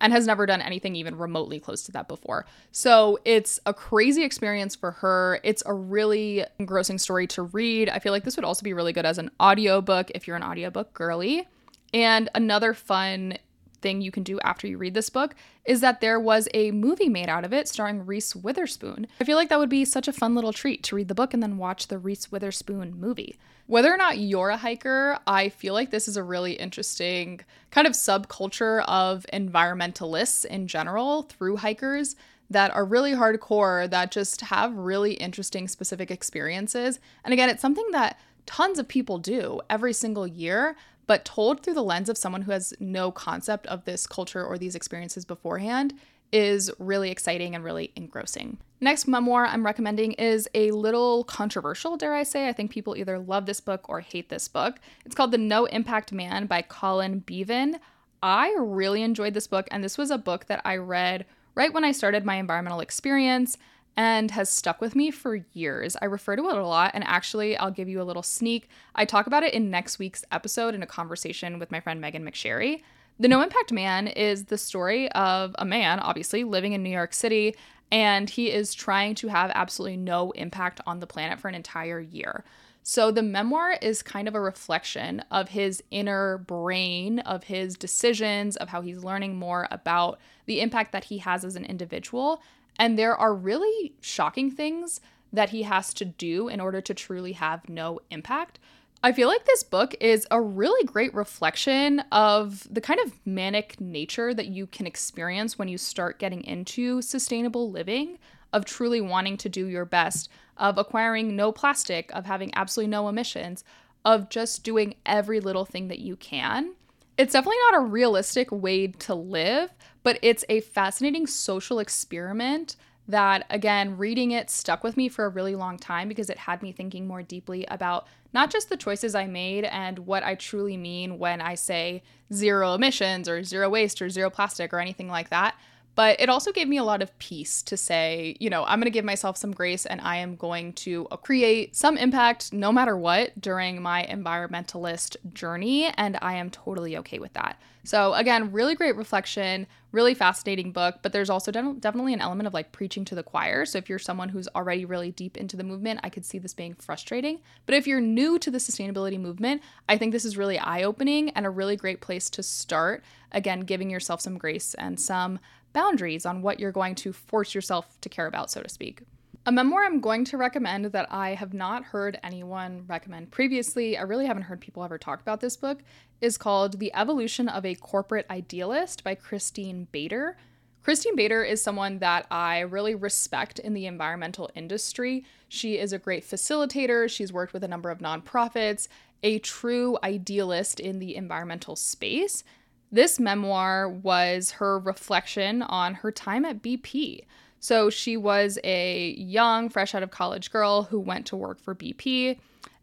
and 0.00 0.12
has 0.12 0.26
never 0.26 0.44
done 0.44 0.60
anything 0.60 0.94
even 0.94 1.16
remotely 1.16 1.58
close 1.58 1.82
to 1.84 1.92
that 1.92 2.08
before. 2.08 2.46
So 2.72 3.18
it's 3.24 3.60
a 3.64 3.72
crazy 3.72 4.24
experience 4.24 4.74
for 4.74 4.90
her. 4.92 5.40
It's 5.42 5.62
a 5.64 5.72
really 5.72 6.44
engrossing 6.58 6.98
story 6.98 7.26
to 7.28 7.44
read. 7.44 7.88
I 7.88 7.98
feel 7.98 8.12
like 8.12 8.24
this 8.24 8.36
would 8.36 8.44
also 8.44 8.62
be 8.62 8.74
really 8.74 8.92
good 8.92 9.06
as 9.06 9.18
an 9.18 9.30
audiobook 9.40 10.10
if 10.14 10.26
you're 10.26 10.36
an 10.36 10.42
audiobook 10.42 10.92
girly. 10.92 11.48
And 11.94 12.28
another 12.34 12.74
fun 12.74 13.38
thing 13.80 14.00
you 14.00 14.10
can 14.10 14.22
do 14.22 14.38
after 14.40 14.66
you 14.66 14.78
read 14.78 14.94
this 14.94 15.10
book 15.10 15.34
is 15.64 15.80
that 15.80 16.00
there 16.00 16.18
was 16.18 16.48
a 16.54 16.70
movie 16.70 17.08
made 17.08 17.28
out 17.28 17.44
of 17.44 17.52
it 17.52 17.68
starring 17.68 18.06
Reese 18.06 18.34
Witherspoon. 18.34 19.06
I 19.20 19.24
feel 19.24 19.36
like 19.36 19.48
that 19.48 19.58
would 19.58 19.68
be 19.68 19.84
such 19.84 20.08
a 20.08 20.12
fun 20.12 20.34
little 20.34 20.52
treat 20.52 20.82
to 20.84 20.96
read 20.96 21.08
the 21.08 21.14
book 21.14 21.34
and 21.34 21.42
then 21.42 21.58
watch 21.58 21.88
the 21.88 21.98
Reese 21.98 22.30
Witherspoon 22.30 22.98
movie. 22.98 23.38
Whether 23.66 23.92
or 23.92 23.96
not 23.96 24.18
you're 24.18 24.50
a 24.50 24.56
hiker, 24.56 25.18
I 25.26 25.48
feel 25.48 25.74
like 25.74 25.90
this 25.90 26.06
is 26.06 26.16
a 26.16 26.22
really 26.22 26.52
interesting 26.52 27.40
kind 27.70 27.86
of 27.86 27.94
subculture 27.94 28.84
of 28.86 29.26
environmentalists 29.32 30.44
in 30.44 30.68
general 30.68 31.22
through 31.22 31.56
hikers 31.56 32.14
that 32.48 32.70
are 32.72 32.84
really 32.84 33.12
hardcore 33.12 33.90
that 33.90 34.12
just 34.12 34.40
have 34.42 34.76
really 34.76 35.14
interesting 35.14 35.66
specific 35.66 36.12
experiences. 36.12 37.00
And 37.24 37.32
again, 37.32 37.48
it's 37.48 37.62
something 37.62 37.90
that 37.90 38.20
tons 38.46 38.78
of 38.78 38.86
people 38.86 39.18
do 39.18 39.60
every 39.68 39.92
single 39.92 40.26
year, 40.28 40.76
but 41.06 41.24
told 41.24 41.62
through 41.62 41.74
the 41.74 41.82
lens 41.82 42.08
of 42.08 42.18
someone 42.18 42.42
who 42.42 42.52
has 42.52 42.74
no 42.80 43.10
concept 43.10 43.66
of 43.66 43.84
this 43.84 44.06
culture 44.06 44.44
or 44.44 44.58
these 44.58 44.74
experiences 44.74 45.24
beforehand 45.24 45.94
is 46.32 46.70
really 46.78 47.10
exciting 47.10 47.54
and 47.54 47.64
really 47.64 47.92
engrossing. 47.94 48.58
Next 48.80 49.06
memoir 49.06 49.46
I'm 49.46 49.64
recommending 49.64 50.12
is 50.12 50.48
a 50.54 50.70
little 50.72 51.24
controversial, 51.24 51.96
dare 51.96 52.14
I 52.14 52.24
say. 52.24 52.48
I 52.48 52.52
think 52.52 52.70
people 52.70 52.96
either 52.96 53.18
love 53.18 53.46
this 53.46 53.60
book 53.60 53.88
or 53.88 54.00
hate 54.00 54.28
this 54.28 54.48
book. 54.48 54.76
It's 55.04 55.14
called 55.14 55.30
The 55.30 55.38
No 55.38 55.66
Impact 55.66 56.12
Man 56.12 56.46
by 56.46 56.62
Colin 56.62 57.22
Beavan. 57.22 57.78
I 58.22 58.54
really 58.58 59.02
enjoyed 59.02 59.34
this 59.34 59.46
book, 59.46 59.68
and 59.70 59.84
this 59.84 59.96
was 59.96 60.10
a 60.10 60.18
book 60.18 60.46
that 60.46 60.62
I 60.64 60.76
read 60.76 61.26
right 61.54 61.72
when 61.72 61.84
I 61.84 61.92
started 61.92 62.24
my 62.24 62.36
environmental 62.36 62.80
experience 62.80 63.56
and 63.96 64.30
has 64.30 64.50
stuck 64.50 64.80
with 64.80 64.94
me 64.94 65.10
for 65.10 65.36
years. 65.52 65.96
I 66.00 66.04
refer 66.04 66.36
to 66.36 66.48
it 66.48 66.56
a 66.56 66.66
lot, 66.66 66.90
and 66.94 67.02
actually, 67.04 67.56
I'll 67.56 67.70
give 67.70 67.88
you 67.88 68.00
a 68.00 68.04
little 68.04 68.22
sneak. 68.22 68.68
I 68.94 69.04
talk 69.04 69.26
about 69.26 69.42
it 69.42 69.54
in 69.54 69.70
next 69.70 69.98
week's 69.98 70.24
episode 70.30 70.74
in 70.74 70.82
a 70.82 70.86
conversation 70.86 71.58
with 71.58 71.70
my 71.70 71.80
friend 71.80 72.00
Megan 72.00 72.24
McSherry. 72.24 72.82
The 73.18 73.28
No 73.28 73.40
Impact 73.40 73.72
Man 73.72 74.08
is 74.08 74.44
the 74.44 74.58
story 74.58 75.10
of 75.12 75.56
a 75.58 75.64
man, 75.64 75.98
obviously, 76.00 76.44
living 76.44 76.74
in 76.74 76.82
New 76.82 76.90
York 76.90 77.14
City, 77.14 77.56
and 77.90 78.28
he 78.28 78.50
is 78.50 78.74
trying 78.74 79.14
to 79.16 79.28
have 79.28 79.50
absolutely 79.54 79.96
no 79.96 80.32
impact 80.32 80.80
on 80.86 81.00
the 81.00 81.06
planet 81.06 81.40
for 81.40 81.48
an 81.48 81.54
entire 81.54 82.00
year. 82.00 82.44
So 82.82 83.10
the 83.10 83.22
memoir 83.22 83.78
is 83.82 84.00
kind 84.00 84.28
of 84.28 84.36
a 84.36 84.40
reflection 84.40 85.24
of 85.30 85.48
his 85.48 85.82
inner 85.90 86.38
brain, 86.38 87.18
of 87.20 87.44
his 87.44 87.76
decisions, 87.76 88.56
of 88.56 88.68
how 88.68 88.80
he's 88.80 89.02
learning 89.02 89.36
more 89.36 89.66
about 89.72 90.20
the 90.44 90.60
impact 90.60 90.92
that 90.92 91.04
he 91.04 91.18
has 91.18 91.44
as 91.44 91.56
an 91.56 91.64
individual. 91.64 92.42
And 92.78 92.98
there 92.98 93.16
are 93.16 93.34
really 93.34 93.94
shocking 94.00 94.50
things 94.50 95.00
that 95.32 95.50
he 95.50 95.62
has 95.62 95.92
to 95.94 96.04
do 96.04 96.48
in 96.48 96.60
order 96.60 96.80
to 96.80 96.94
truly 96.94 97.32
have 97.32 97.68
no 97.68 98.00
impact. 98.10 98.58
I 99.02 99.12
feel 99.12 99.28
like 99.28 99.44
this 99.44 99.62
book 99.62 99.94
is 100.00 100.26
a 100.30 100.40
really 100.40 100.84
great 100.84 101.12
reflection 101.14 102.00
of 102.12 102.66
the 102.72 102.80
kind 102.80 103.00
of 103.00 103.12
manic 103.26 103.80
nature 103.80 104.32
that 104.32 104.46
you 104.46 104.66
can 104.66 104.86
experience 104.86 105.58
when 105.58 105.68
you 105.68 105.78
start 105.78 106.18
getting 106.18 106.42
into 106.44 107.02
sustainable 107.02 107.70
living, 107.70 108.18
of 108.52 108.64
truly 108.64 109.00
wanting 109.00 109.36
to 109.38 109.48
do 109.48 109.66
your 109.66 109.84
best, 109.84 110.30
of 110.56 110.78
acquiring 110.78 111.36
no 111.36 111.52
plastic, 111.52 112.10
of 112.14 112.24
having 112.24 112.50
absolutely 112.54 112.90
no 112.90 113.08
emissions, 113.08 113.64
of 114.04 114.30
just 114.30 114.64
doing 114.64 114.94
every 115.04 115.40
little 115.40 115.64
thing 115.64 115.88
that 115.88 115.98
you 115.98 116.16
can. 116.16 116.75
It's 117.18 117.32
definitely 117.32 117.56
not 117.70 117.80
a 117.80 117.86
realistic 117.86 118.52
way 118.52 118.88
to 118.88 119.14
live, 119.14 119.70
but 120.02 120.18
it's 120.20 120.44
a 120.48 120.60
fascinating 120.60 121.26
social 121.26 121.78
experiment 121.78 122.76
that, 123.08 123.46
again, 123.48 123.96
reading 123.96 124.32
it 124.32 124.50
stuck 124.50 124.84
with 124.84 124.96
me 124.96 125.08
for 125.08 125.24
a 125.24 125.30
really 125.30 125.54
long 125.54 125.78
time 125.78 126.08
because 126.08 126.28
it 126.28 126.36
had 126.36 126.62
me 126.62 126.72
thinking 126.72 127.06
more 127.06 127.22
deeply 127.22 127.64
about 127.68 128.06
not 128.34 128.50
just 128.50 128.68
the 128.68 128.76
choices 128.76 129.14
I 129.14 129.26
made 129.26 129.64
and 129.64 130.00
what 130.00 130.24
I 130.24 130.34
truly 130.34 130.76
mean 130.76 131.18
when 131.18 131.40
I 131.40 131.54
say 131.54 132.02
zero 132.32 132.74
emissions 132.74 133.28
or 133.28 133.42
zero 133.42 133.70
waste 133.70 134.02
or 134.02 134.10
zero 134.10 134.28
plastic 134.28 134.74
or 134.74 134.80
anything 134.80 135.08
like 135.08 135.30
that, 135.30 135.54
but 135.96 136.20
it 136.20 136.28
also 136.28 136.52
gave 136.52 136.68
me 136.68 136.76
a 136.76 136.84
lot 136.84 137.02
of 137.02 137.18
peace 137.18 137.62
to 137.62 137.76
say, 137.76 138.36
you 138.38 138.50
know, 138.50 138.64
I'm 138.64 138.78
going 138.78 138.84
to 138.84 138.90
give 138.90 139.04
myself 139.04 139.38
some 139.38 139.52
grace 139.52 139.86
and 139.86 140.00
I 140.02 140.16
am 140.16 140.36
going 140.36 140.74
to 140.74 141.06
create 141.22 141.74
some 141.74 141.96
impact 141.96 142.52
no 142.52 142.70
matter 142.70 142.96
what 142.96 143.40
during 143.40 143.80
my 143.80 144.06
environmentalist 144.08 145.16
journey. 145.32 145.86
And 145.96 146.18
I 146.20 146.34
am 146.34 146.50
totally 146.50 146.98
okay 146.98 147.18
with 147.18 147.32
that. 147.32 147.58
So, 147.86 148.14
again, 148.14 148.50
really 148.50 148.74
great 148.74 148.96
reflection, 148.96 149.68
really 149.92 150.12
fascinating 150.12 150.72
book, 150.72 150.96
but 151.02 151.12
there's 151.12 151.30
also 151.30 151.52
de- 151.52 151.76
definitely 151.78 152.12
an 152.14 152.20
element 152.20 152.48
of 152.48 152.52
like 152.52 152.72
preaching 152.72 153.04
to 153.04 153.14
the 153.14 153.22
choir. 153.22 153.64
So, 153.64 153.78
if 153.78 153.88
you're 153.88 154.00
someone 154.00 154.28
who's 154.28 154.48
already 154.56 154.84
really 154.84 155.12
deep 155.12 155.36
into 155.36 155.56
the 155.56 155.62
movement, 155.62 156.00
I 156.02 156.10
could 156.10 156.24
see 156.24 156.38
this 156.38 156.52
being 156.52 156.74
frustrating. 156.74 157.38
But 157.64 157.76
if 157.76 157.86
you're 157.86 158.00
new 158.00 158.40
to 158.40 158.50
the 158.50 158.58
sustainability 158.58 159.20
movement, 159.20 159.62
I 159.88 159.98
think 159.98 160.10
this 160.10 160.24
is 160.24 160.36
really 160.36 160.58
eye 160.58 160.82
opening 160.82 161.30
and 161.30 161.46
a 161.46 161.50
really 161.50 161.76
great 161.76 162.00
place 162.00 162.28
to 162.30 162.42
start. 162.42 163.04
Again, 163.30 163.60
giving 163.60 163.88
yourself 163.88 164.20
some 164.20 164.36
grace 164.36 164.74
and 164.74 164.98
some 164.98 165.38
boundaries 165.76 166.24
on 166.24 166.40
what 166.40 166.58
you're 166.58 166.72
going 166.72 166.94
to 166.94 167.12
force 167.12 167.54
yourself 167.54 168.00
to 168.00 168.08
care 168.08 168.26
about, 168.26 168.50
so 168.50 168.62
to 168.62 168.68
speak. 168.68 169.02
A 169.44 169.52
memoir 169.52 169.84
I'm 169.84 170.00
going 170.00 170.24
to 170.24 170.38
recommend 170.38 170.86
that 170.86 171.06
I 171.12 171.34
have 171.34 171.52
not 171.52 171.84
heard 171.84 172.18
anyone 172.24 172.84
recommend 172.88 173.30
previously, 173.30 173.96
I 173.98 174.02
really 174.02 174.24
haven't 174.24 174.44
heard 174.44 174.60
people 174.62 174.82
ever 174.82 174.96
talk 174.96 175.20
about 175.20 175.40
this 175.40 175.54
book, 175.54 175.80
is 176.22 176.38
called 176.38 176.78
The 176.78 176.92
Evolution 176.94 177.50
of 177.50 177.66
a 177.66 177.74
Corporate 177.74 178.24
Idealist 178.30 179.04
by 179.04 179.16
Christine 179.16 179.86
Bader. 179.92 180.38
Christine 180.82 181.14
Bader 181.14 181.44
is 181.44 181.62
someone 181.62 181.98
that 181.98 182.26
I 182.30 182.60
really 182.60 182.94
respect 182.94 183.58
in 183.58 183.74
the 183.74 183.84
environmental 183.84 184.50
industry. 184.54 185.26
She 185.46 185.78
is 185.78 185.92
a 185.92 185.98
great 185.98 186.24
facilitator, 186.24 187.06
she's 187.08 187.34
worked 187.34 187.52
with 187.52 187.62
a 187.62 187.68
number 187.68 187.90
of 187.90 187.98
nonprofits, 187.98 188.88
a 189.22 189.40
true 189.40 189.98
idealist 190.02 190.80
in 190.80 191.00
the 191.00 191.14
environmental 191.16 191.76
space. 191.76 192.44
This 192.92 193.18
memoir 193.18 193.88
was 193.88 194.52
her 194.52 194.78
reflection 194.78 195.62
on 195.62 195.94
her 195.94 196.12
time 196.12 196.44
at 196.44 196.62
BP. 196.62 197.24
So 197.58 197.90
she 197.90 198.16
was 198.16 198.58
a 198.62 199.14
young, 199.18 199.68
fresh 199.68 199.94
out 199.94 200.02
of 200.02 200.10
college 200.10 200.50
girl 200.50 200.84
who 200.84 201.00
went 201.00 201.26
to 201.26 201.36
work 201.36 201.60
for 201.60 201.74
BP. 201.74 202.38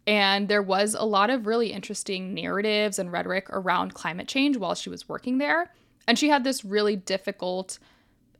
And 0.05 0.49
there 0.49 0.61
was 0.61 0.93
a 0.93 1.05
lot 1.05 1.29
of 1.29 1.47
really 1.47 1.71
interesting 1.71 2.33
narratives 2.33 2.99
and 2.99 3.11
rhetoric 3.11 3.49
around 3.49 3.93
climate 3.93 4.27
change 4.27 4.57
while 4.57 4.75
she 4.75 4.89
was 4.89 5.07
working 5.07 5.37
there. 5.37 5.71
And 6.07 6.19
she 6.19 6.27
had 6.27 6.43
this 6.43 6.65
really 6.65 6.97
difficult 6.97 7.79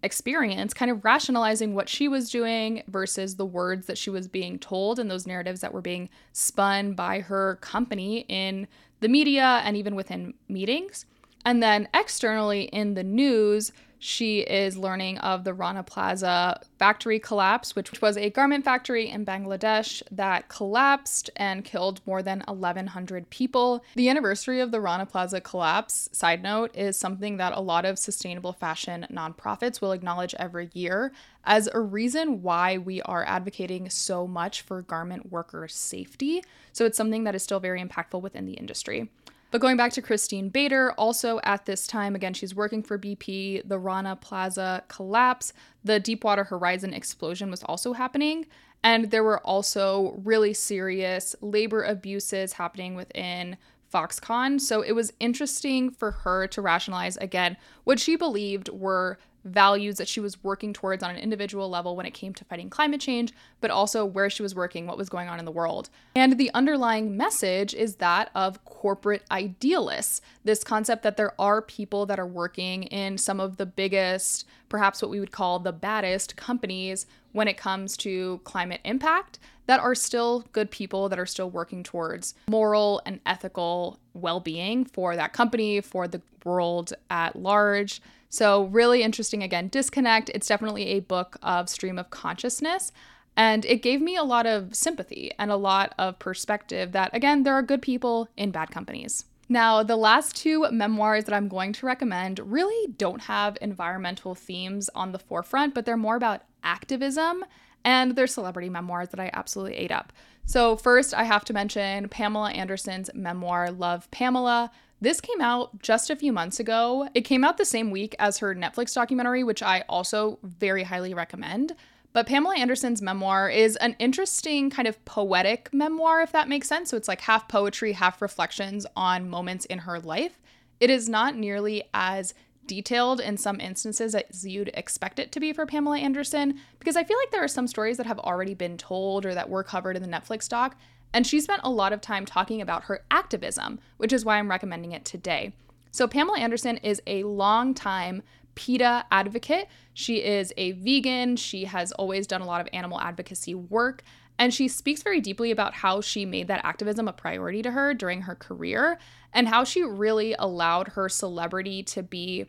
experience 0.03 0.73
kind 0.73 0.91
of 0.91 1.05
rationalizing 1.05 1.73
what 1.73 1.87
she 1.87 2.09
was 2.09 2.29
doing 2.29 2.83
versus 2.89 3.37
the 3.37 3.45
words 3.45 3.87
that 3.87 3.97
she 3.97 4.09
was 4.09 4.27
being 4.27 4.59
told 4.59 4.99
and 4.99 5.09
those 5.09 5.25
narratives 5.25 5.61
that 5.61 5.73
were 5.73 5.81
being 5.81 6.09
spun 6.33 6.93
by 6.93 7.21
her 7.21 7.55
company 7.61 8.25
in 8.27 8.67
the 8.99 9.07
media 9.07 9.61
and 9.63 9.77
even 9.77 9.95
within 9.95 10.33
meetings. 10.49 11.05
And 11.45 11.61
then 11.61 11.87
externally 11.93 12.63
in 12.63 12.93
the 12.93 13.03
news, 13.03 13.71
she 14.05 14.39
is 14.41 14.75
learning 14.75 15.17
of 15.19 15.45
the 15.45 15.53
Rana 15.53 15.81
Plaza 15.81 16.59
factory 16.77 17.19
collapse, 17.19 17.73
which 17.73 18.01
was 18.01 18.17
a 18.17 18.29
garment 18.29 18.65
factory 18.65 19.09
in 19.09 19.25
Bangladesh 19.25 20.03
that 20.11 20.49
collapsed 20.49 21.29
and 21.37 21.63
killed 21.63 22.01
more 22.05 22.21
than 22.21 22.43
1,100 22.45 23.29
people. 23.29 23.81
The 23.95 24.09
anniversary 24.09 24.59
of 24.59 24.71
the 24.71 24.81
Rana 24.81 25.05
Plaza 25.05 25.39
collapse, 25.39 26.09
side 26.11 26.43
note, 26.43 26.75
is 26.75 26.97
something 26.97 27.37
that 27.37 27.53
a 27.53 27.61
lot 27.61 27.85
of 27.85 27.97
sustainable 27.97 28.51
fashion 28.51 29.07
nonprofits 29.09 29.79
will 29.79 29.93
acknowledge 29.93 30.35
every 30.37 30.69
year 30.73 31.13
as 31.45 31.69
a 31.73 31.79
reason 31.79 32.41
why 32.41 32.77
we 32.77 33.01
are 33.03 33.23
advocating 33.25 33.89
so 33.89 34.27
much 34.27 34.63
for 34.63 34.81
garment 34.81 35.31
worker 35.31 35.65
safety. 35.69 36.43
So 36.73 36.85
it's 36.85 36.97
something 36.97 37.23
that 37.23 37.35
is 37.35 37.43
still 37.43 37.61
very 37.61 37.81
impactful 37.81 38.21
within 38.21 38.45
the 38.45 38.53
industry. 38.55 39.09
But 39.53 39.61
going 39.61 39.77
back 39.77 39.91
to 39.93 40.01
Christine 40.01 40.49
Bader, 40.49 40.93
also 40.93 41.39
at 41.43 41.67
this 41.67 41.85
time, 41.85 42.15
again, 42.15 42.33
she's 42.33 42.55
working 42.55 42.81
for 42.81 42.97
BP, 42.97 43.61
the 43.63 43.77
Rana 43.77 44.15
Plaza 44.15 44.83
collapse, 44.87 45.53
the 45.83 45.99
Deepwater 45.99 46.45
Horizon 46.45 46.91
explosion 46.91 47.51
was 47.51 47.61
also 47.61 47.93
happening. 47.93 48.47
And 48.83 49.11
there 49.11 49.23
were 49.23 49.37
also 49.41 50.19
really 50.23 50.55
serious 50.55 51.35
labor 51.39 51.83
abuses 51.83 52.53
happening 52.53 52.95
within 52.95 53.57
Foxconn. 53.93 54.59
So 54.59 54.81
it 54.81 54.93
was 54.93 55.13
interesting 55.19 55.91
for 55.91 56.09
her 56.09 56.47
to 56.47 56.59
rationalize 56.59 57.17
again 57.17 57.55
what 57.83 57.99
she 57.99 58.15
believed 58.15 58.69
were 58.69 59.19
values 59.45 59.97
that 59.97 60.07
she 60.07 60.19
was 60.19 60.43
working 60.43 60.73
towards 60.73 61.03
on 61.03 61.11
an 61.11 61.17
individual 61.17 61.69
level 61.69 61.95
when 61.95 62.05
it 62.05 62.13
came 62.13 62.33
to 62.33 62.45
fighting 62.45 62.69
climate 62.69 63.01
change, 63.01 63.33
but 63.61 63.71
also 63.71 64.05
where 64.05 64.29
she 64.29 64.41
was 64.41 64.55
working, 64.55 64.87
what 64.87 64.97
was 64.97 65.09
going 65.09 65.29
on 65.29 65.39
in 65.39 65.45
the 65.45 65.51
world. 65.51 65.89
And 66.15 66.37
the 66.37 66.51
underlying 66.53 67.17
message 67.17 67.73
is 67.73 67.95
that 67.95 68.29
of 68.35 68.63
corporate 68.65 69.23
idealists 69.31 70.21
this 70.43 70.63
concept 70.63 71.03
that 71.03 71.17
there 71.17 71.33
are 71.39 71.61
people 71.61 72.05
that 72.05 72.19
are 72.19 72.27
working 72.27 72.83
in 72.83 73.17
some 73.17 73.39
of 73.39 73.57
the 73.57 73.65
biggest, 73.65 74.45
perhaps 74.69 75.01
what 75.01 75.11
we 75.11 75.19
would 75.19 75.31
call 75.31 75.59
the 75.59 75.71
baddest 75.71 76.35
companies 76.35 77.05
when 77.31 77.47
it 77.47 77.57
comes 77.57 77.97
to 77.97 78.39
climate 78.43 78.81
impact 78.83 79.39
that 79.65 79.79
are 79.79 79.95
still 79.95 80.45
good 80.51 80.69
people 80.71 81.09
that 81.09 81.19
are 81.19 81.25
still 81.25 81.49
working 81.49 81.83
towards 81.83 82.35
moral 82.47 83.01
and 83.05 83.19
ethical 83.25 83.99
well 84.13 84.39
being 84.39 84.85
for 84.85 85.15
that 85.15 85.33
company, 85.33 85.81
for 85.81 86.07
the 86.07 86.21
world 86.45 86.93
at 87.09 87.35
large. 87.35 88.01
So, 88.33 88.63
really 88.63 89.03
interesting 89.03 89.43
again, 89.43 89.67
disconnect. 89.67 90.31
It's 90.33 90.47
definitely 90.47 90.87
a 90.87 91.01
book 91.01 91.37
of 91.43 91.69
stream 91.69 91.99
of 91.99 92.09
consciousness. 92.09 92.91
And 93.37 93.63
it 93.63 93.83
gave 93.83 94.01
me 94.01 94.15
a 94.15 94.23
lot 94.23 94.47
of 94.47 94.73
sympathy 94.73 95.31
and 95.37 95.51
a 95.51 95.55
lot 95.55 95.93
of 95.99 96.17
perspective 96.17 96.93
that, 96.93 97.11
again, 97.13 97.43
there 97.43 97.53
are 97.53 97.61
good 97.61 97.83
people 97.83 98.27
in 98.35 98.49
bad 98.49 98.71
companies. 98.71 99.25
Now, 99.49 99.83
the 99.83 99.95
last 99.95 100.35
two 100.35 100.65
memoirs 100.71 101.25
that 101.25 101.35
I'm 101.35 101.47
going 101.47 101.73
to 101.73 101.85
recommend 101.85 102.39
really 102.39 102.91
don't 102.93 103.21
have 103.21 103.55
environmental 103.61 104.33
themes 104.33 104.89
on 104.95 105.11
the 105.11 105.19
forefront, 105.19 105.75
but 105.75 105.85
they're 105.85 105.95
more 105.95 106.15
about 106.15 106.41
activism 106.63 107.45
and 107.85 108.15
they're 108.15 108.25
celebrity 108.25 108.67
memoirs 108.67 109.09
that 109.09 109.19
I 109.19 109.29
absolutely 109.33 109.75
ate 109.75 109.91
up. 109.91 110.11
So, 110.47 110.75
first, 110.75 111.13
I 111.13 111.25
have 111.25 111.45
to 111.45 111.53
mention 111.53 112.09
Pamela 112.09 112.49
Anderson's 112.49 113.11
memoir, 113.13 113.69
Love 113.69 114.09
Pamela. 114.09 114.71
This 115.03 115.19
came 115.19 115.41
out 115.41 115.81
just 115.81 116.09
a 116.09 116.15
few 116.15 116.31
months 116.31 116.61
ago. 116.61 117.09
It 117.13 117.25
came 117.25 117.43
out 117.43 117.57
the 117.57 117.65
same 117.65 117.91
week 117.91 118.15
as 118.19 118.37
her 118.37 118.55
Netflix 118.55 118.93
documentary, 118.93 119.43
which 119.43 119.61
I 119.61 119.83
also 119.89 120.39
very 120.43 120.83
highly 120.83 121.13
recommend. 121.13 121.75
But 122.13 122.25
Pamela 122.25 122.55
Anderson's 122.55 123.01
memoir 123.01 123.49
is 123.49 123.75
an 123.75 123.97
interesting 123.99 124.69
kind 124.69 124.87
of 124.87 125.03
poetic 125.03 125.73
memoir, 125.73 126.21
if 126.21 126.31
that 126.31 126.47
makes 126.47 126.69
sense. 126.69 126.89
So 126.89 126.95
it's 126.95 127.09
like 127.09 127.19
half 127.19 127.49
poetry, 127.49 127.91
half 127.91 128.21
reflections 128.21 128.85
on 128.95 129.29
moments 129.29 129.65
in 129.65 129.79
her 129.79 129.99
life. 129.99 130.39
It 130.79 130.89
is 130.89 131.09
not 131.09 131.35
nearly 131.35 131.83
as 131.93 132.33
detailed 132.65 133.19
in 133.19 133.35
some 133.35 133.59
instances 133.59 134.15
as 134.15 134.47
you'd 134.47 134.71
expect 134.73 135.19
it 135.19 135.33
to 135.33 135.41
be 135.41 135.51
for 135.51 135.65
Pamela 135.65 135.97
Anderson, 135.99 136.61
because 136.79 136.95
I 136.95 137.03
feel 137.03 137.17
like 137.17 137.31
there 137.31 137.43
are 137.43 137.49
some 137.49 137.67
stories 137.67 137.97
that 137.97 138.05
have 138.05 138.19
already 138.19 138.53
been 138.53 138.77
told 138.77 139.25
or 139.25 139.33
that 139.33 139.49
were 139.49 139.65
covered 139.65 139.97
in 139.97 140.01
the 140.01 140.07
Netflix 140.07 140.47
doc. 140.47 140.77
And 141.13 141.25
she 141.27 141.39
spent 141.39 141.61
a 141.63 141.69
lot 141.69 141.93
of 141.93 142.01
time 142.01 142.25
talking 142.25 142.61
about 142.61 142.85
her 142.85 143.05
activism, 143.11 143.79
which 143.97 144.11
is 144.11 144.25
why 144.25 144.37
I'm 144.37 144.49
recommending 144.49 144.91
it 144.91 145.05
today. 145.05 145.53
So, 145.91 146.07
Pamela 146.07 146.39
Anderson 146.39 146.77
is 146.77 147.01
a 147.05 147.23
long-time 147.23 148.23
PETA 148.55 149.05
advocate. 149.11 149.67
She 149.93 150.23
is 150.23 150.51
a 150.57 150.71
vegan. 150.73 151.35
She 151.35 151.65
has 151.65 151.91
always 151.93 152.27
done 152.27 152.41
a 152.41 152.45
lot 152.45 152.61
of 152.61 152.69
animal 152.73 152.99
advocacy 152.99 153.53
work. 153.53 154.03
And 154.39 154.53
she 154.53 154.67
speaks 154.67 155.03
very 155.03 155.21
deeply 155.21 155.51
about 155.51 155.75
how 155.75 156.01
she 156.01 156.25
made 156.25 156.47
that 156.47 156.65
activism 156.65 157.07
a 157.07 157.13
priority 157.13 157.61
to 157.61 157.71
her 157.71 157.93
during 157.93 158.23
her 158.23 158.35
career 158.35 158.97
and 159.31 159.47
how 159.47 159.63
she 159.63 159.83
really 159.83 160.35
allowed 160.39 160.89
her 160.89 161.07
celebrity 161.07 161.83
to 161.83 162.01
be 162.01 162.47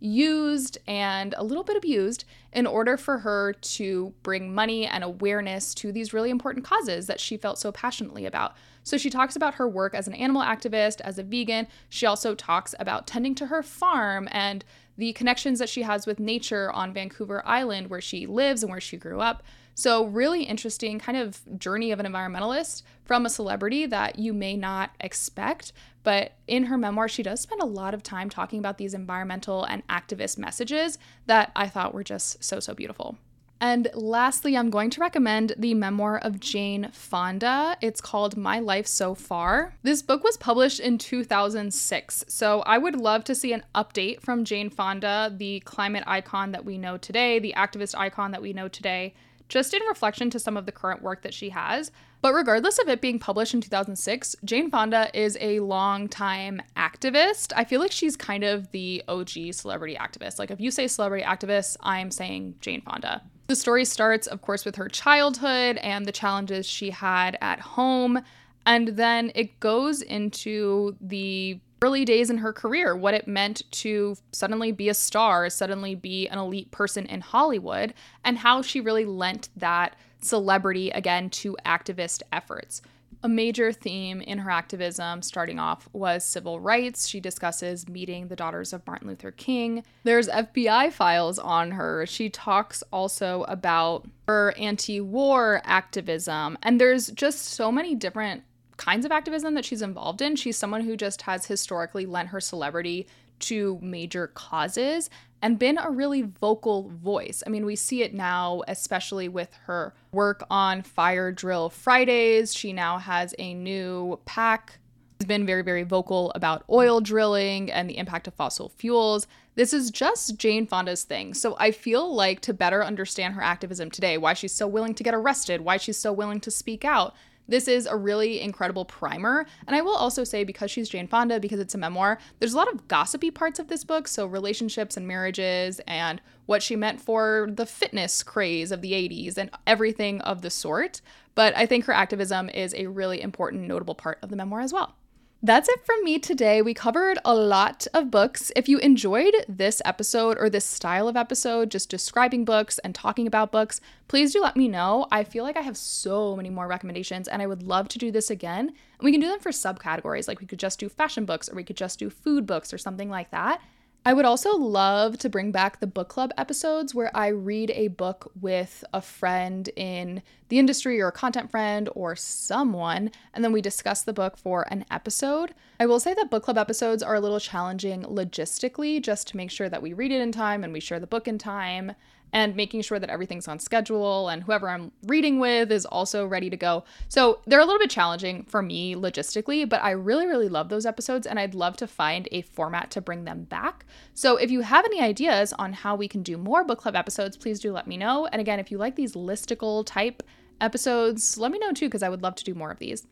used 0.00 0.78
and 0.86 1.34
a 1.36 1.44
little 1.44 1.62
bit 1.62 1.76
abused 1.76 2.24
in 2.52 2.66
order 2.66 2.96
for 2.96 3.18
her 3.18 3.52
to 3.52 4.12
bring 4.22 4.54
money 4.54 4.86
and 4.86 5.04
awareness 5.04 5.74
to 5.74 5.92
these 5.92 6.12
really 6.12 6.30
important 6.30 6.64
causes 6.64 7.06
that 7.06 7.20
she 7.20 7.36
felt 7.36 7.58
so 7.58 7.70
passionately 7.70 8.26
about. 8.26 8.54
So 8.82 8.96
she 8.96 9.10
talks 9.10 9.36
about 9.36 9.54
her 9.54 9.68
work 9.68 9.94
as 9.94 10.08
an 10.08 10.14
animal 10.14 10.42
activist, 10.42 11.00
as 11.02 11.18
a 11.18 11.22
vegan. 11.22 11.68
She 11.88 12.06
also 12.06 12.34
talks 12.34 12.74
about 12.80 13.06
tending 13.06 13.34
to 13.36 13.46
her 13.46 13.62
farm 13.62 14.28
and 14.32 14.64
the 14.96 15.12
connections 15.12 15.58
that 15.58 15.68
she 15.68 15.82
has 15.82 16.06
with 16.06 16.18
nature 16.18 16.70
on 16.72 16.92
Vancouver 16.92 17.42
Island, 17.46 17.88
where 17.88 18.00
she 18.00 18.26
lives 18.26 18.62
and 18.62 18.70
where 18.70 18.80
she 18.80 18.96
grew 18.96 19.20
up. 19.20 19.42
So, 19.74 20.04
really 20.04 20.42
interesting 20.42 20.98
kind 20.98 21.16
of 21.16 21.40
journey 21.58 21.90
of 21.90 22.00
an 22.00 22.06
environmentalist 22.06 22.82
from 23.04 23.24
a 23.24 23.30
celebrity 23.30 23.86
that 23.86 24.18
you 24.18 24.34
may 24.34 24.56
not 24.56 24.90
expect. 25.00 25.72
But 26.02 26.32
in 26.46 26.64
her 26.64 26.78
memoir, 26.78 27.08
she 27.08 27.22
does 27.22 27.40
spend 27.40 27.60
a 27.60 27.66
lot 27.66 27.94
of 27.94 28.02
time 28.02 28.30
talking 28.30 28.58
about 28.58 28.78
these 28.78 28.94
environmental 28.94 29.64
and 29.64 29.86
activist 29.88 30.38
messages 30.38 30.98
that 31.26 31.52
I 31.54 31.68
thought 31.68 31.94
were 31.94 32.04
just 32.04 32.42
so, 32.42 32.60
so 32.60 32.74
beautiful. 32.74 33.18
And 33.62 33.88
lastly, 33.92 34.56
I'm 34.56 34.70
going 34.70 34.88
to 34.88 35.02
recommend 35.02 35.52
the 35.58 35.74
memoir 35.74 36.18
of 36.18 36.40
Jane 36.40 36.88
Fonda. 36.92 37.76
It's 37.82 38.00
called 38.00 38.34
My 38.34 38.58
Life 38.58 38.86
So 38.86 39.14
Far. 39.14 39.74
This 39.82 40.00
book 40.00 40.24
was 40.24 40.38
published 40.38 40.80
in 40.80 40.96
2006, 40.96 42.24
so 42.26 42.60
I 42.60 42.78
would 42.78 42.96
love 42.96 43.22
to 43.24 43.34
see 43.34 43.52
an 43.52 43.62
update 43.74 44.22
from 44.22 44.46
Jane 44.46 44.70
Fonda, 44.70 45.34
the 45.36 45.60
climate 45.60 46.04
icon 46.06 46.52
that 46.52 46.64
we 46.64 46.78
know 46.78 46.96
today, 46.96 47.38
the 47.38 47.52
activist 47.54 47.94
icon 47.94 48.30
that 48.30 48.40
we 48.40 48.54
know 48.54 48.68
today, 48.68 49.12
just 49.50 49.74
in 49.74 49.82
reflection 49.82 50.30
to 50.30 50.38
some 50.38 50.56
of 50.56 50.64
the 50.64 50.72
current 50.72 51.02
work 51.02 51.20
that 51.20 51.34
she 51.34 51.50
has. 51.50 51.92
But 52.22 52.34
regardless 52.34 52.78
of 52.78 52.88
it 52.88 53.00
being 53.00 53.18
published 53.18 53.54
in 53.54 53.60
2006, 53.62 54.36
Jane 54.44 54.70
Fonda 54.70 55.10
is 55.18 55.38
a 55.40 55.60
long-time 55.60 56.60
activist. 56.76 57.52
I 57.56 57.64
feel 57.64 57.80
like 57.80 57.92
she's 57.92 58.14
kind 58.14 58.44
of 58.44 58.70
the 58.72 59.02
OG 59.08 59.52
celebrity 59.52 59.96
activist. 59.96 60.38
Like 60.38 60.50
if 60.50 60.60
you 60.60 60.70
say 60.70 60.86
celebrity 60.86 61.24
activist, 61.24 61.76
I'm 61.80 62.10
saying 62.10 62.56
Jane 62.60 62.82
Fonda. 62.82 63.22
The 63.46 63.56
story 63.56 63.84
starts, 63.84 64.26
of 64.26 64.42
course, 64.42 64.64
with 64.64 64.76
her 64.76 64.88
childhood 64.88 65.78
and 65.78 66.04
the 66.04 66.12
challenges 66.12 66.66
she 66.66 66.90
had 66.90 67.38
at 67.40 67.60
home. 67.60 68.20
And 68.66 68.88
then 68.88 69.32
it 69.34 69.58
goes 69.58 70.02
into 70.02 70.96
the 71.00 71.58
early 71.82 72.04
days 72.04 72.28
in 72.28 72.36
her 72.38 72.52
career, 72.52 72.94
what 72.94 73.14
it 73.14 73.26
meant 73.26 73.62
to 73.70 74.14
suddenly 74.32 74.70
be 74.70 74.90
a 74.90 74.94
star, 74.94 75.48
suddenly 75.48 75.94
be 75.94 76.28
an 76.28 76.38
elite 76.38 76.70
person 76.70 77.06
in 77.06 77.22
Hollywood, 77.22 77.94
and 78.22 78.36
how 78.36 78.60
she 78.60 78.82
really 78.82 79.06
lent 79.06 79.48
that 79.56 79.96
celebrity 80.20 80.90
again 80.90 81.30
to 81.30 81.56
activist 81.64 82.22
efforts. 82.32 82.82
A 83.22 83.28
major 83.28 83.70
theme 83.70 84.22
in 84.22 84.38
her 84.38 84.50
activism, 84.50 85.20
starting 85.20 85.58
off, 85.58 85.88
was 85.92 86.24
civil 86.24 86.58
rights. 86.58 87.06
She 87.06 87.20
discusses 87.20 87.86
meeting 87.86 88.28
the 88.28 88.36
daughters 88.36 88.72
of 88.72 88.86
Martin 88.86 89.08
Luther 89.08 89.30
King. 89.30 89.84
There's 90.04 90.28
FBI 90.28 90.90
files 90.90 91.38
on 91.38 91.72
her. 91.72 92.06
She 92.06 92.30
talks 92.30 92.82
also 92.90 93.42
about 93.42 94.08
her 94.26 94.54
anti 94.56 95.02
war 95.02 95.60
activism. 95.64 96.56
And 96.62 96.80
there's 96.80 97.08
just 97.08 97.40
so 97.40 97.70
many 97.70 97.94
different 97.94 98.42
kinds 98.78 99.04
of 99.04 99.12
activism 99.12 99.52
that 99.54 99.66
she's 99.66 99.82
involved 99.82 100.22
in. 100.22 100.34
She's 100.34 100.56
someone 100.56 100.80
who 100.80 100.96
just 100.96 101.22
has 101.22 101.44
historically 101.44 102.06
lent 102.06 102.30
her 102.30 102.40
celebrity 102.40 103.06
to 103.40 103.78
major 103.82 104.28
causes 104.28 105.10
and 105.42 105.58
been 105.58 105.78
a 105.78 105.90
really 105.90 106.22
vocal 106.22 106.90
voice. 106.90 107.42
I 107.46 107.50
mean, 107.50 107.64
we 107.64 107.76
see 107.76 108.02
it 108.02 108.14
now, 108.14 108.62
especially 108.68 109.28
with 109.28 109.52
her 109.64 109.94
work 110.12 110.44
on 110.50 110.82
Fire 110.82 111.32
Drill 111.32 111.70
Fridays. 111.70 112.54
She 112.54 112.72
now 112.72 112.98
has 112.98 113.34
a 113.38 113.54
new 113.54 114.20
PAC. 114.26 114.78
She's 115.18 115.26
been 115.26 115.46
very, 115.46 115.62
very 115.62 115.82
vocal 115.82 116.32
about 116.34 116.64
oil 116.70 117.00
drilling 117.00 117.70
and 117.70 117.88
the 117.88 117.98
impact 117.98 118.26
of 118.26 118.34
fossil 118.34 118.70
fuels. 118.70 119.26
This 119.54 119.74
is 119.74 119.90
just 119.90 120.38
Jane 120.38 120.66
Fonda's 120.66 121.04
thing. 121.04 121.34
So 121.34 121.56
I 121.58 121.70
feel 121.72 122.14
like 122.14 122.40
to 122.42 122.54
better 122.54 122.84
understand 122.84 123.34
her 123.34 123.42
activism 123.42 123.90
today, 123.90 124.16
why 124.16 124.32
she's 124.32 124.54
so 124.54 124.66
willing 124.66 124.94
to 124.94 125.02
get 125.02 125.14
arrested, 125.14 125.60
why 125.60 125.76
she's 125.76 125.98
so 125.98 126.12
willing 126.12 126.40
to 126.40 126.50
speak 126.50 126.84
out, 126.84 127.14
this 127.50 127.68
is 127.68 127.86
a 127.86 127.96
really 127.96 128.40
incredible 128.40 128.84
primer. 128.84 129.44
And 129.66 129.76
I 129.76 129.82
will 129.82 129.94
also 129.94 130.24
say, 130.24 130.44
because 130.44 130.70
she's 130.70 130.88
Jane 130.88 131.08
Fonda, 131.08 131.38
because 131.40 131.60
it's 131.60 131.74
a 131.74 131.78
memoir, 131.78 132.18
there's 132.38 132.54
a 132.54 132.56
lot 132.56 132.72
of 132.72 132.88
gossipy 132.88 133.30
parts 133.30 133.58
of 133.58 133.68
this 133.68 133.84
book. 133.84 134.08
So, 134.08 134.24
relationships 134.24 134.96
and 134.96 135.06
marriages, 135.06 135.80
and 135.86 136.22
what 136.46 136.62
she 136.62 136.76
meant 136.76 137.00
for 137.00 137.48
the 137.52 137.66
fitness 137.66 138.22
craze 138.22 138.72
of 138.72 138.80
the 138.80 138.92
80s, 138.92 139.36
and 139.36 139.50
everything 139.66 140.20
of 140.22 140.42
the 140.42 140.50
sort. 140.50 141.00
But 141.34 141.56
I 141.56 141.66
think 141.66 141.84
her 141.84 141.92
activism 141.92 142.48
is 142.48 142.74
a 142.74 142.86
really 142.86 143.20
important, 143.20 143.66
notable 143.66 143.94
part 143.94 144.18
of 144.22 144.30
the 144.30 144.36
memoir 144.36 144.60
as 144.60 144.72
well. 144.72 144.94
That's 145.42 145.70
it 145.70 145.86
from 145.86 146.04
me 146.04 146.18
today. 146.18 146.60
We 146.60 146.74
covered 146.74 147.18
a 147.24 147.34
lot 147.34 147.86
of 147.94 148.10
books. 148.10 148.52
If 148.54 148.68
you 148.68 148.76
enjoyed 148.76 149.32
this 149.48 149.80
episode 149.86 150.36
or 150.38 150.50
this 150.50 150.66
style 150.66 151.08
of 151.08 151.16
episode, 151.16 151.70
just 151.70 151.88
describing 151.88 152.44
books 152.44 152.78
and 152.80 152.94
talking 152.94 153.26
about 153.26 153.50
books, 153.50 153.80
please 154.06 154.34
do 154.34 154.42
let 154.42 154.54
me 154.54 154.68
know. 154.68 155.06
I 155.10 155.24
feel 155.24 155.42
like 155.42 155.56
I 155.56 155.62
have 155.62 155.78
so 155.78 156.36
many 156.36 156.50
more 156.50 156.66
recommendations 156.66 157.26
and 157.26 157.40
I 157.40 157.46
would 157.46 157.62
love 157.62 157.88
to 157.88 157.98
do 157.98 158.10
this 158.10 158.28
again. 158.28 158.74
We 159.00 159.12
can 159.12 159.20
do 159.22 159.28
them 159.28 159.40
for 159.40 159.50
subcategories, 159.50 160.28
like 160.28 160.40
we 160.40 160.46
could 160.46 160.58
just 160.58 160.78
do 160.78 160.90
fashion 160.90 161.24
books 161.24 161.48
or 161.48 161.54
we 161.54 161.64
could 161.64 161.76
just 161.76 161.98
do 161.98 162.10
food 162.10 162.44
books 162.44 162.74
or 162.74 162.78
something 162.78 163.08
like 163.08 163.30
that. 163.30 163.62
I 164.02 164.14
would 164.14 164.24
also 164.24 164.56
love 164.56 165.18
to 165.18 165.28
bring 165.28 165.52
back 165.52 165.78
the 165.78 165.86
book 165.86 166.08
club 166.08 166.32
episodes 166.38 166.94
where 166.94 167.14
I 167.14 167.28
read 167.28 167.70
a 167.72 167.88
book 167.88 168.32
with 168.40 168.82
a 168.94 169.02
friend 169.02 169.68
in 169.76 170.22
the 170.48 170.58
industry 170.58 170.98
or 171.02 171.08
a 171.08 171.12
content 171.12 171.50
friend 171.50 171.86
or 171.94 172.16
someone, 172.16 173.10
and 173.34 173.44
then 173.44 173.52
we 173.52 173.60
discuss 173.60 174.00
the 174.00 174.14
book 174.14 174.38
for 174.38 174.66
an 174.72 174.86
episode. 174.90 175.52
I 175.78 175.84
will 175.84 176.00
say 176.00 176.14
that 176.14 176.30
book 176.30 176.44
club 176.44 176.56
episodes 176.56 177.02
are 177.02 177.14
a 177.14 177.20
little 177.20 177.40
challenging 177.40 178.02
logistically 178.04 179.02
just 179.02 179.28
to 179.28 179.36
make 179.36 179.50
sure 179.50 179.68
that 179.68 179.82
we 179.82 179.92
read 179.92 180.12
it 180.12 180.22
in 180.22 180.32
time 180.32 180.64
and 180.64 180.72
we 180.72 180.80
share 180.80 180.98
the 180.98 181.06
book 181.06 181.28
in 181.28 181.36
time 181.36 181.92
and 182.32 182.56
making 182.56 182.82
sure 182.82 182.98
that 182.98 183.10
everything's 183.10 183.48
on 183.48 183.58
schedule 183.58 184.28
and 184.28 184.42
whoever 184.42 184.68
I'm 184.68 184.92
reading 185.06 185.38
with 185.38 185.72
is 185.72 185.84
also 185.86 186.26
ready 186.26 186.50
to 186.50 186.56
go. 186.56 186.84
So 187.08 187.40
they're 187.46 187.60
a 187.60 187.64
little 187.64 187.78
bit 187.78 187.90
challenging 187.90 188.44
for 188.44 188.62
me 188.62 188.94
logistically, 188.94 189.68
but 189.68 189.82
I 189.82 189.90
really, 189.90 190.26
really 190.26 190.48
love 190.48 190.68
those 190.68 190.86
episodes 190.86 191.26
and 191.26 191.38
I'd 191.38 191.54
love 191.54 191.76
to 191.78 191.86
find 191.86 192.28
a 192.32 192.42
format 192.42 192.90
to 192.92 193.00
bring 193.00 193.24
them 193.24 193.44
back. 193.44 193.84
So 194.14 194.36
if 194.36 194.50
you 194.50 194.60
have 194.60 194.84
any 194.84 195.00
ideas 195.00 195.52
on 195.54 195.72
how 195.72 195.96
we 195.96 196.08
can 196.08 196.22
do 196.22 196.36
more 196.36 196.64
book 196.64 196.78
club 196.78 196.96
episodes, 196.96 197.36
please 197.36 197.60
do 197.60 197.72
let 197.72 197.86
me 197.86 197.96
know. 197.96 198.26
And 198.26 198.40
again, 198.40 198.60
if 198.60 198.70
you 198.70 198.78
like 198.78 198.96
these 198.96 199.14
listicle 199.14 199.84
type 199.84 200.22
episodes, 200.60 201.38
let 201.38 201.50
me 201.50 201.58
know 201.58 201.72
too, 201.72 201.86
because 201.86 202.02
I 202.02 202.08
would 202.08 202.22
love 202.22 202.34
to 202.36 202.44
do 202.44 202.54
more 202.54 202.70
of 202.70 202.78
these. 202.78 203.06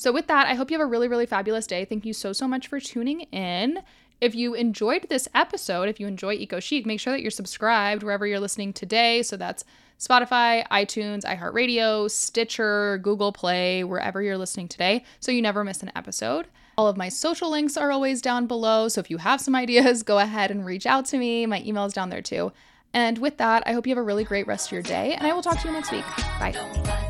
So, 0.00 0.12
with 0.12 0.28
that, 0.28 0.46
I 0.46 0.54
hope 0.54 0.70
you 0.70 0.78
have 0.78 0.86
a 0.86 0.88
really, 0.88 1.08
really 1.08 1.26
fabulous 1.26 1.66
day. 1.66 1.84
Thank 1.84 2.06
you 2.06 2.14
so, 2.14 2.32
so 2.32 2.48
much 2.48 2.68
for 2.68 2.80
tuning 2.80 3.20
in. 3.32 3.82
If 4.20 4.34
you 4.34 4.52
enjoyed 4.54 5.06
this 5.08 5.28
episode, 5.34 5.88
if 5.88 5.98
you 5.98 6.06
enjoy 6.06 6.34
Eco 6.34 6.60
Chic, 6.60 6.84
make 6.84 7.00
sure 7.00 7.12
that 7.12 7.22
you're 7.22 7.30
subscribed 7.30 8.02
wherever 8.02 8.26
you're 8.26 8.40
listening 8.40 8.74
today. 8.74 9.22
So 9.22 9.36
that's 9.36 9.64
Spotify, 9.98 10.66
iTunes, 10.68 11.24
iHeartRadio, 11.24 12.10
Stitcher, 12.10 12.98
Google 12.98 13.32
Play, 13.32 13.82
wherever 13.82 14.22
you're 14.22 14.38
listening 14.38 14.68
today, 14.68 15.04
so 15.20 15.32
you 15.32 15.42
never 15.42 15.64
miss 15.64 15.82
an 15.82 15.92
episode. 15.94 16.46
All 16.76 16.86
of 16.86 16.96
my 16.96 17.08
social 17.08 17.50
links 17.50 17.76
are 17.76 17.90
always 17.90 18.22
down 18.22 18.46
below. 18.46 18.88
So 18.88 19.00
if 19.00 19.10
you 19.10 19.18
have 19.18 19.40
some 19.40 19.54
ideas, 19.54 20.02
go 20.02 20.18
ahead 20.18 20.50
and 20.50 20.64
reach 20.64 20.86
out 20.86 21.04
to 21.06 21.18
me. 21.18 21.44
My 21.44 21.62
email 21.62 21.84
is 21.84 21.92
down 21.92 22.08
there 22.10 22.22
too. 22.22 22.52
And 22.92 23.18
with 23.18 23.36
that, 23.38 23.62
I 23.66 23.72
hope 23.72 23.86
you 23.86 23.90
have 23.90 24.02
a 24.02 24.06
really 24.06 24.24
great 24.24 24.46
rest 24.46 24.68
of 24.68 24.72
your 24.72 24.82
day, 24.82 25.14
and 25.14 25.26
I 25.26 25.32
will 25.32 25.42
talk 25.42 25.60
to 25.60 25.68
you 25.68 25.72
next 25.72 25.92
week. 25.92 26.04
Bye. 26.38 27.09